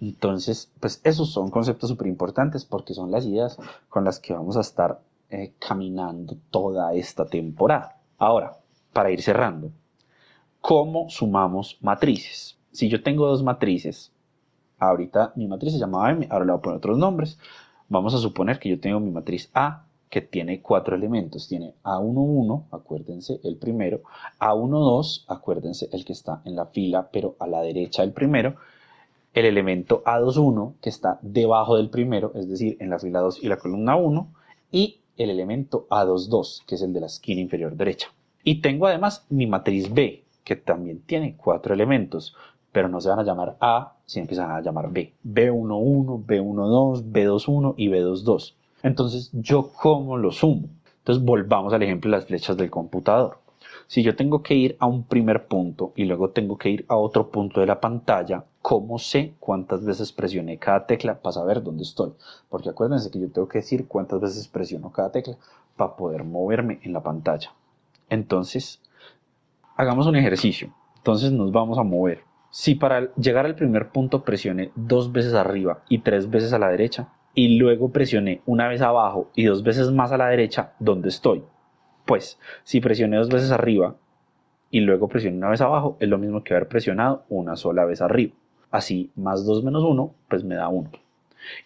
Entonces, 0.00 0.72
pues 0.80 1.00
esos 1.04 1.30
son 1.30 1.50
conceptos 1.50 1.90
súper 1.90 2.06
importantes 2.06 2.64
porque 2.64 2.94
son 2.94 3.10
las 3.10 3.26
ideas 3.26 3.58
con 3.90 4.04
las 4.04 4.18
que 4.18 4.32
vamos 4.32 4.56
a 4.56 4.62
estar 4.62 5.02
eh, 5.28 5.52
caminando 5.58 6.36
toda 6.50 6.94
esta 6.94 7.26
temporada. 7.26 8.00
Ahora, 8.18 8.56
para 8.94 9.10
ir 9.10 9.20
cerrando, 9.20 9.70
¿cómo 10.60 11.10
sumamos 11.10 11.76
matrices? 11.82 12.56
Si 12.72 12.88
yo 12.88 13.02
tengo 13.02 13.26
dos 13.26 13.42
matrices, 13.42 14.10
Ahorita 14.80 15.32
mi 15.36 15.46
matriz 15.46 15.74
se 15.74 15.78
llamaba 15.78 16.10
M, 16.10 16.26
ahora 16.30 16.44
le 16.44 16.52
voy 16.52 16.58
a 16.58 16.62
poner 16.62 16.78
otros 16.78 16.98
nombres. 16.98 17.38
Vamos 17.88 18.14
a 18.14 18.18
suponer 18.18 18.58
que 18.58 18.70
yo 18.70 18.80
tengo 18.80 18.98
mi 18.98 19.10
matriz 19.10 19.50
A 19.54 19.84
que 20.10 20.20
tiene 20.20 20.60
cuatro 20.60 20.96
elementos. 20.96 21.48
Tiene 21.48 21.74
A11, 21.84 22.64
acuérdense, 22.72 23.40
el 23.44 23.56
primero. 23.56 24.02
A12, 24.40 25.24
acuérdense, 25.28 25.88
el 25.92 26.04
que 26.04 26.12
está 26.12 26.42
en 26.44 26.56
la 26.56 26.66
fila, 26.66 27.08
pero 27.12 27.36
a 27.38 27.46
la 27.46 27.62
derecha 27.62 28.02
del 28.02 28.12
primero. 28.12 28.56
El 29.32 29.46
elemento 29.46 30.02
A21, 30.04 30.74
que 30.80 30.88
está 30.88 31.20
debajo 31.22 31.76
del 31.76 31.88
primero, 31.88 32.32
es 32.34 32.48
decir, 32.48 32.76
en 32.80 32.90
la 32.90 32.98
fila 32.98 33.20
2 33.20 33.44
y 33.44 33.48
la 33.48 33.58
columna 33.58 33.94
1. 33.94 34.28
Y 34.72 34.98
el 35.16 35.30
elemento 35.30 35.86
A22, 35.88 36.64
que 36.66 36.74
es 36.74 36.82
el 36.82 36.92
de 36.92 37.00
la 37.00 37.06
esquina 37.06 37.40
inferior 37.40 37.76
derecha. 37.76 38.08
Y 38.42 38.60
tengo 38.60 38.86
además 38.86 39.24
mi 39.28 39.46
matriz 39.46 39.92
B, 39.92 40.24
que 40.42 40.56
también 40.56 41.02
tiene 41.02 41.36
cuatro 41.36 41.74
elementos 41.74 42.34
pero 42.72 42.88
no 42.88 43.00
se 43.00 43.08
van 43.08 43.18
a 43.18 43.24
llamar 43.24 43.56
A, 43.60 43.94
sino 44.06 44.26
que 44.26 44.34
se 44.34 44.40
van 44.40 44.52
a 44.52 44.60
llamar 44.60 44.90
B. 44.90 45.12
B11, 45.24 46.24
B12, 46.26 47.04
B21 47.12 47.74
y 47.76 47.88
B22. 47.88 48.54
Entonces, 48.82 49.30
¿yo 49.32 49.70
cómo 49.72 50.16
lo 50.16 50.30
sumo? 50.30 50.68
Entonces, 50.98 51.24
volvamos 51.24 51.72
al 51.72 51.82
ejemplo 51.82 52.10
de 52.10 52.16
las 52.16 52.26
flechas 52.26 52.56
del 52.56 52.70
computador. 52.70 53.38
Si 53.86 54.02
yo 54.02 54.14
tengo 54.14 54.42
que 54.42 54.54
ir 54.54 54.76
a 54.78 54.86
un 54.86 55.02
primer 55.02 55.46
punto 55.48 55.92
y 55.96 56.04
luego 56.04 56.30
tengo 56.30 56.56
que 56.56 56.70
ir 56.70 56.84
a 56.88 56.96
otro 56.96 57.28
punto 57.30 57.60
de 57.60 57.66
la 57.66 57.80
pantalla, 57.80 58.44
¿cómo 58.62 58.98
sé 58.98 59.34
cuántas 59.40 59.84
veces 59.84 60.12
presioné 60.12 60.58
cada 60.58 60.86
tecla 60.86 61.18
para 61.20 61.32
saber 61.32 61.62
dónde 61.62 61.82
estoy? 61.82 62.12
Porque 62.48 62.68
acuérdense 62.68 63.10
que 63.10 63.18
yo 63.18 63.28
tengo 63.30 63.48
que 63.48 63.58
decir 63.58 63.88
cuántas 63.88 64.20
veces 64.20 64.46
presiono 64.46 64.92
cada 64.92 65.10
tecla 65.10 65.36
para 65.76 65.96
poder 65.96 66.22
moverme 66.22 66.78
en 66.84 66.92
la 66.92 67.02
pantalla. 67.02 67.52
Entonces, 68.08 68.80
hagamos 69.76 70.06
un 70.06 70.16
ejercicio. 70.16 70.72
Entonces 70.98 71.32
nos 71.32 71.50
vamos 71.50 71.78
a 71.78 71.82
mover. 71.82 72.29
Si 72.50 72.74
para 72.74 73.14
llegar 73.14 73.46
al 73.46 73.54
primer 73.54 73.90
punto 73.90 74.24
presioné 74.24 74.72
dos 74.74 75.12
veces 75.12 75.34
arriba 75.34 75.82
y 75.88 75.98
tres 75.98 76.28
veces 76.30 76.52
a 76.52 76.58
la 76.58 76.68
derecha, 76.68 77.08
y 77.34 77.58
luego 77.58 77.90
presioné 77.90 78.42
una 78.46 78.68
vez 78.68 78.82
abajo 78.82 79.30
y 79.34 79.44
dos 79.44 79.62
veces 79.62 79.90
más 79.90 80.12
a 80.12 80.18
la 80.18 80.28
derecha, 80.28 80.72
¿dónde 80.78 81.08
estoy? 81.08 81.44
Pues 82.04 82.38
si 82.64 82.80
presioné 82.80 83.18
dos 83.18 83.28
veces 83.28 83.52
arriba 83.52 83.96
y 84.70 84.80
luego 84.80 85.08
presioné 85.08 85.36
una 85.36 85.50
vez 85.50 85.60
abajo, 85.60 85.96
es 86.00 86.08
lo 86.08 86.18
mismo 86.18 86.42
que 86.42 86.54
haber 86.54 86.68
presionado 86.68 87.24
una 87.28 87.56
sola 87.56 87.84
vez 87.84 88.02
arriba. 88.02 88.34
Así, 88.70 89.10
más 89.16 89.44
2 89.44 89.64
menos 89.64 89.82
1, 89.82 90.14
pues 90.28 90.44
me 90.44 90.54
da 90.54 90.68
1. 90.68 90.90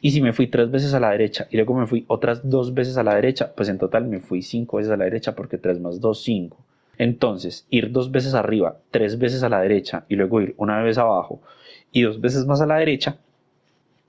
Y 0.00 0.10
si 0.12 0.22
me 0.22 0.32
fui 0.32 0.46
tres 0.46 0.70
veces 0.70 0.94
a 0.94 1.00
la 1.00 1.10
derecha 1.10 1.48
y 1.50 1.56
luego 1.56 1.74
me 1.74 1.86
fui 1.86 2.04
otras 2.08 2.48
dos 2.48 2.72
veces 2.72 2.96
a 2.96 3.02
la 3.02 3.14
derecha, 3.14 3.52
pues 3.54 3.68
en 3.68 3.78
total 3.78 4.06
me 4.06 4.20
fui 4.20 4.42
cinco 4.42 4.76
veces 4.76 4.92
a 4.92 4.96
la 4.96 5.04
derecha 5.04 5.34
porque 5.34 5.58
3 5.58 5.80
más 5.80 6.00
2, 6.00 6.22
5. 6.22 6.56
Entonces, 6.98 7.66
ir 7.70 7.90
dos 7.90 8.10
veces 8.10 8.34
arriba, 8.34 8.78
tres 8.90 9.18
veces 9.18 9.42
a 9.42 9.48
la 9.48 9.60
derecha 9.60 10.04
y 10.08 10.16
luego 10.16 10.40
ir 10.40 10.54
una 10.56 10.82
vez 10.82 10.98
abajo 10.98 11.40
y 11.92 12.02
dos 12.02 12.20
veces 12.20 12.46
más 12.46 12.60
a 12.60 12.66
la 12.66 12.76
derecha 12.76 13.18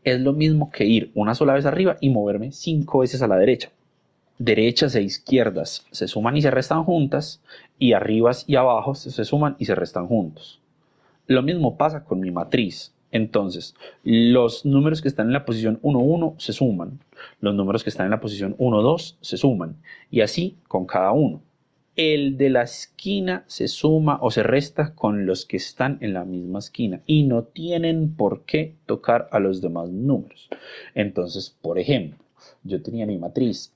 es 0.04 0.20
lo 0.20 0.34
mismo 0.34 0.72
que 0.72 0.86
ir 0.86 1.12
una 1.16 1.34
sola 1.34 1.54
vez 1.54 1.66
arriba 1.66 1.98
y 2.00 2.10
moverme 2.10 2.52
cinco 2.52 3.00
veces 3.00 3.22
a 3.24 3.28
la 3.28 3.38
derecha. 3.38 3.72
Derechas 4.38 4.96
e 4.96 5.02
izquierdas 5.02 5.86
se 5.92 6.08
suman 6.08 6.38
y 6.38 6.42
se 6.42 6.52
restan 6.52 6.84
juntas 6.84 7.42
y 7.80 7.94
arribas 7.94 8.44
y 8.48 8.56
abajo 8.56 8.94
se 8.94 9.26
suman 9.26 9.56
y 9.58 9.66
se 9.66 9.74
restan 9.74 10.08
juntos. 10.08 10.60
Lo 11.26 11.42
mismo 11.42 11.78
pasa 11.78 12.04
con 12.04 12.20
mi 12.20 12.30
matriz. 12.30 12.94
Entonces, 13.12 13.76
los 14.04 14.66
números 14.66 15.02
que 15.02 15.08
están 15.08 15.28
en 15.28 15.34
la 15.34 15.46
posición 15.46 15.80
1, 15.82 16.00
1 16.00 16.36
se 16.38 16.54
suman, 16.54 17.00
los 17.40 17.56
números 17.56 17.84
que 17.84 17.90
están 17.90 18.06
en 18.08 18.12
la 18.12 18.20
posición 18.20 18.56
1, 18.58 18.82
2 18.82 19.18
se 19.22 19.38
suman 19.38 19.78
y 20.12 20.22
así 20.22 20.58
con 20.68 20.86
cada 20.86 21.14
uno 21.14 21.42
el 21.96 22.38
de 22.38 22.50
la 22.50 22.64
esquina 22.64 23.46
se 23.48 23.68
suma 23.68 24.20
o 24.22 24.30
se 24.30 24.44
resta 24.44 24.94
con 24.96 25.26
los 25.26 25.46
que 25.46 25.58
están 25.58 25.98
en 26.02 26.14
la 26.14 26.26
misma 26.26 26.60
esquina 26.60 27.02
y 27.06 27.24
no 27.24 27.44
tienen 27.44 28.16
por 28.16 28.42
qué 28.42 28.76
tocar 28.86 29.30
a 29.32 29.40
los 29.40 29.62
demás 29.62 29.90
números. 29.90 30.50
Entonces, 30.94 31.56
por 31.62 31.80
ejemplo, 31.80 32.20
yo 32.64 32.82
tenía 32.82 33.06
mi 33.06 33.18
matriz 33.18 33.72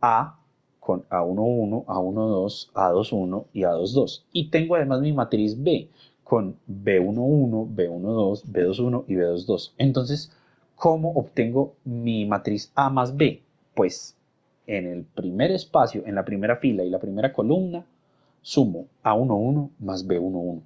A 0.00 0.38
con 0.80 1.08
A11, 1.08 1.86
A12, 1.86 2.72
A21 2.72 3.44
y 3.52 3.60
A22. 3.62 4.24
Y 4.32 4.50
tengo 4.50 4.74
además 4.74 5.00
mi 5.00 5.12
matriz 5.12 5.62
B 5.62 5.88
con 6.24 6.56
B11, 6.68 7.74
B12, 7.74 8.44
B21 8.44 9.04
y 9.06 9.14
B22. 9.14 9.72
Entonces, 9.78 10.32
¿cómo 10.76 11.12
obtengo 11.12 11.74
mi 11.84 12.26
matriz 12.26 12.70
A 12.74 12.90
más 12.90 13.16
B? 13.16 13.42
Pues 13.74 14.16
en 14.66 14.86
el 14.86 15.04
primer 15.04 15.50
espacio, 15.50 16.02
en 16.06 16.14
la 16.14 16.24
primera 16.24 16.56
fila 16.56 16.84
y 16.84 16.90
la 16.90 16.98
primera 16.98 17.32
columna, 17.32 17.84
sumo 18.40 18.86
A11 19.02 19.70
más 19.80 20.06
B11. 20.06 20.60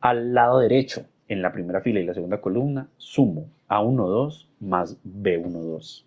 Al 0.00 0.34
lado 0.34 0.58
derecho, 0.58 1.04
en 1.28 1.42
la 1.42 1.52
primera 1.52 1.80
fila 1.80 2.00
y 2.00 2.04
la 2.04 2.14
segunda 2.14 2.40
columna, 2.40 2.88
sumo 2.96 3.46
A12 3.68 4.46
más 4.60 4.96
B12. 5.04 6.04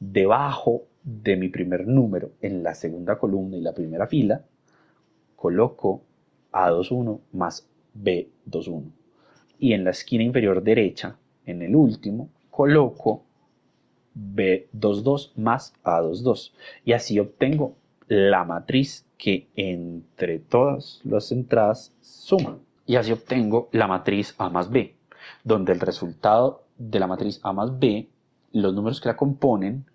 Debajo 0.00 0.82
de 1.02 1.36
mi 1.36 1.48
primer 1.48 1.86
número, 1.86 2.32
en 2.40 2.62
la 2.62 2.74
segunda 2.74 3.18
columna 3.18 3.56
y 3.56 3.60
la 3.60 3.72
primera 3.72 4.06
fila, 4.06 4.42
coloco 5.36 6.02
A21 6.52 7.20
más 7.32 7.68
B21. 7.94 8.84
Y 9.58 9.72
en 9.72 9.84
la 9.84 9.90
esquina 9.90 10.24
inferior 10.24 10.62
derecha, 10.62 11.16
en 11.46 11.62
el 11.62 11.76
último, 11.76 12.30
coloco 12.50 13.23
B22 14.14 15.32
más 15.36 15.74
A22. 15.84 16.52
Y 16.84 16.92
así 16.92 17.18
obtengo 17.18 17.76
la 18.08 18.44
matriz 18.44 19.06
que 19.16 19.48
entre 19.56 20.38
todas 20.38 21.00
las 21.04 21.32
entradas 21.32 21.94
suma. 22.00 22.58
Y 22.86 22.96
así 22.96 23.12
obtengo 23.12 23.68
la 23.72 23.86
matriz 23.86 24.34
A 24.38 24.50
más 24.50 24.70
B, 24.70 24.94
donde 25.42 25.72
el 25.72 25.80
resultado 25.80 26.64
de 26.76 27.00
la 27.00 27.06
matriz 27.06 27.40
A 27.42 27.52
más 27.52 27.78
B, 27.78 28.08
los 28.52 28.74
números 28.74 29.00
que 29.00 29.08
la 29.08 29.16
componen, 29.16 29.86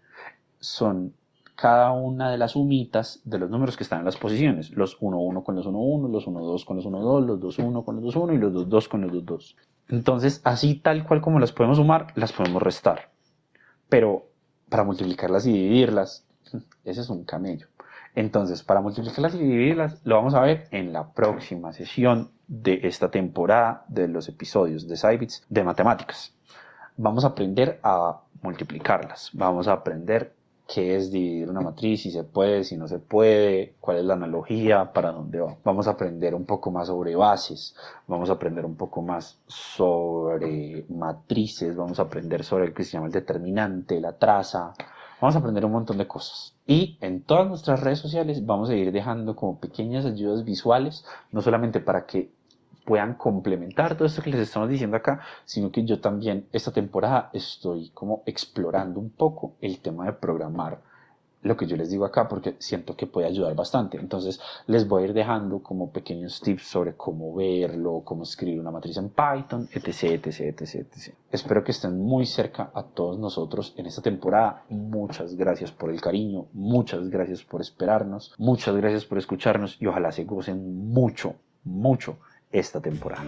son 0.59 1.13
cada 1.55 1.91
una 1.91 2.31
de 2.31 2.37
las 2.37 2.51
sumitas 2.51 3.21
de 3.25 3.37
los 3.37 3.49
números 3.49 3.75
que 3.75 3.83
están 3.83 3.99
en 3.99 4.05
las 4.05 4.17
posiciones. 4.17 4.71
Los 4.71 4.97
1, 4.99 5.19
1 5.19 5.43
con 5.43 5.55
los 5.55 5.65
1, 5.65 5.77
1, 5.77 6.07
los 6.07 6.25
1, 6.25 6.39
2 6.39 6.65
con 6.65 6.77
los 6.77 6.85
1, 6.85 7.01
2, 7.01 7.25
los 7.25 7.39
2, 7.39 7.59
1 7.59 7.83
con 7.83 7.95
los 7.95 8.03
2, 8.05 8.15
1 8.15 8.33
y 8.33 8.37
los 8.37 8.53
2, 8.53 8.69
2 8.69 8.87
con 8.87 9.01
los 9.01 9.11
2, 9.11 9.25
2. 9.25 9.55
Entonces, 9.89 10.41
así 10.45 10.75
tal 10.75 11.05
cual 11.05 11.21
como 11.21 11.39
las 11.39 11.51
podemos 11.51 11.77
sumar, 11.77 12.07
las 12.15 12.31
podemos 12.31 12.63
restar. 12.63 13.11
Pero 13.89 14.27
para 14.69 14.83
multiplicarlas 14.83 15.45
y 15.45 15.53
dividirlas, 15.53 16.25
ese 16.83 17.01
es 17.01 17.09
un 17.09 17.25
camello. 17.25 17.67
Entonces, 18.15 18.63
para 18.63 18.81
multiplicarlas 18.81 19.35
y 19.35 19.39
dividirlas, 19.39 20.01
lo 20.03 20.15
vamos 20.15 20.33
a 20.33 20.41
ver 20.41 20.67
en 20.71 20.93
la 20.93 21.11
próxima 21.13 21.73
sesión 21.73 22.31
de 22.47 22.81
esta 22.83 23.11
temporada 23.11 23.85
de 23.87 24.07
los 24.07 24.27
episodios 24.27 24.87
de 24.87 24.97
Cybits 24.97 25.45
de 25.49 25.63
matemáticas. 25.63 26.33
Vamos 26.97 27.23
a 27.23 27.29
aprender 27.29 27.79
a 27.83 28.21
multiplicarlas, 28.41 29.29
vamos 29.33 29.67
a 29.67 29.73
aprender 29.73 30.33
qué 30.71 30.95
es 30.95 31.11
dividir 31.11 31.49
una 31.49 31.61
matriz, 31.61 32.03
si 32.03 32.11
se 32.11 32.23
puede, 32.23 32.63
si 32.63 32.77
no 32.77 32.87
se 32.87 32.99
puede, 32.99 33.73
cuál 33.81 33.97
es 33.97 34.05
la 34.05 34.13
analogía, 34.13 34.93
para 34.93 35.11
dónde 35.11 35.39
va. 35.39 35.57
Vamos 35.63 35.87
a 35.87 35.91
aprender 35.91 36.35
un 36.35 36.45
poco 36.45 36.69
más 36.69 36.87
sobre 36.87 37.15
bases, 37.15 37.75
vamos 38.07 38.29
a 38.29 38.33
aprender 38.33 38.65
un 38.65 38.75
poco 38.75 39.01
más 39.01 39.39
sobre 39.47 40.85
matrices, 40.89 41.75
vamos 41.75 41.99
a 41.99 42.03
aprender 42.03 42.43
sobre 42.43 42.65
el 42.65 42.73
que 42.73 42.83
se 42.83 42.91
llama 42.91 43.07
el 43.07 43.13
determinante, 43.13 43.99
la 43.99 44.13
traza, 44.13 44.73
vamos 45.19 45.35
a 45.35 45.39
aprender 45.39 45.65
un 45.65 45.71
montón 45.71 45.97
de 45.97 46.07
cosas. 46.07 46.53
Y 46.67 46.99
en 47.01 47.23
todas 47.23 47.47
nuestras 47.47 47.81
redes 47.81 47.97
sociales 47.97 48.45
vamos 48.45 48.69
a 48.69 48.75
ir 48.75 48.91
dejando 48.91 49.35
como 49.35 49.59
pequeñas 49.59 50.05
ayudas 50.05 50.43
visuales, 50.45 51.03
no 51.31 51.41
solamente 51.41 51.79
para 51.79 52.05
que 52.05 52.29
puedan 52.89 53.13
complementar 53.13 53.95
todo 53.95 54.07
esto 54.07 54.23
que 54.23 54.31
les 54.31 54.39
estamos 54.39 54.67
diciendo 54.67 54.97
acá, 54.97 55.21
sino 55.45 55.71
que 55.71 55.85
yo 55.85 55.99
también 55.99 56.47
esta 56.51 56.71
temporada 56.71 57.29
estoy 57.33 57.91
como 57.91 58.23
explorando 58.25 58.99
un 58.99 59.11
poco 59.11 59.53
el 59.61 59.79
tema 59.79 60.07
de 60.07 60.13
programar 60.13 60.81
lo 61.43 61.55
que 61.55 61.67
yo 61.67 61.77
les 61.77 61.91
digo 61.91 62.03
acá 62.03 62.27
porque 62.27 62.55
siento 62.57 62.95
que 62.95 63.05
puede 63.05 63.27
ayudar 63.27 63.53
bastante. 63.53 63.99
Entonces 63.99 64.41
les 64.65 64.87
voy 64.87 65.03
a 65.03 65.05
ir 65.05 65.13
dejando 65.13 65.61
como 65.61 65.91
pequeños 65.91 66.41
tips 66.41 66.63
sobre 66.63 66.95
cómo 66.95 67.35
verlo, 67.35 68.01
cómo 68.03 68.23
escribir 68.23 68.59
una 68.59 68.71
matriz 68.71 68.97
en 68.97 69.09
Python, 69.09 69.69
etc, 69.71 70.25
etc, 70.25 70.39
etc, 70.39 70.75
etc. 70.75 71.15
Espero 71.31 71.63
que 71.63 71.71
estén 71.71 72.01
muy 72.01 72.25
cerca 72.25 72.71
a 72.73 72.81
todos 72.81 73.19
nosotros 73.19 73.75
en 73.77 73.85
esta 73.85 74.01
temporada. 74.01 74.63
Muchas 74.69 75.35
gracias 75.35 75.71
por 75.71 75.91
el 75.91 76.01
cariño, 76.01 76.47
muchas 76.53 77.07
gracias 77.07 77.43
por 77.43 77.61
esperarnos, 77.61 78.33
muchas 78.39 78.75
gracias 78.75 79.05
por 79.05 79.19
escucharnos 79.19 79.77
y 79.79 79.85
ojalá 79.85 80.11
se 80.11 80.23
gocen 80.23 80.89
mucho, 80.89 81.35
mucho 81.63 82.17
esta 82.51 82.81
temporada. 82.81 83.25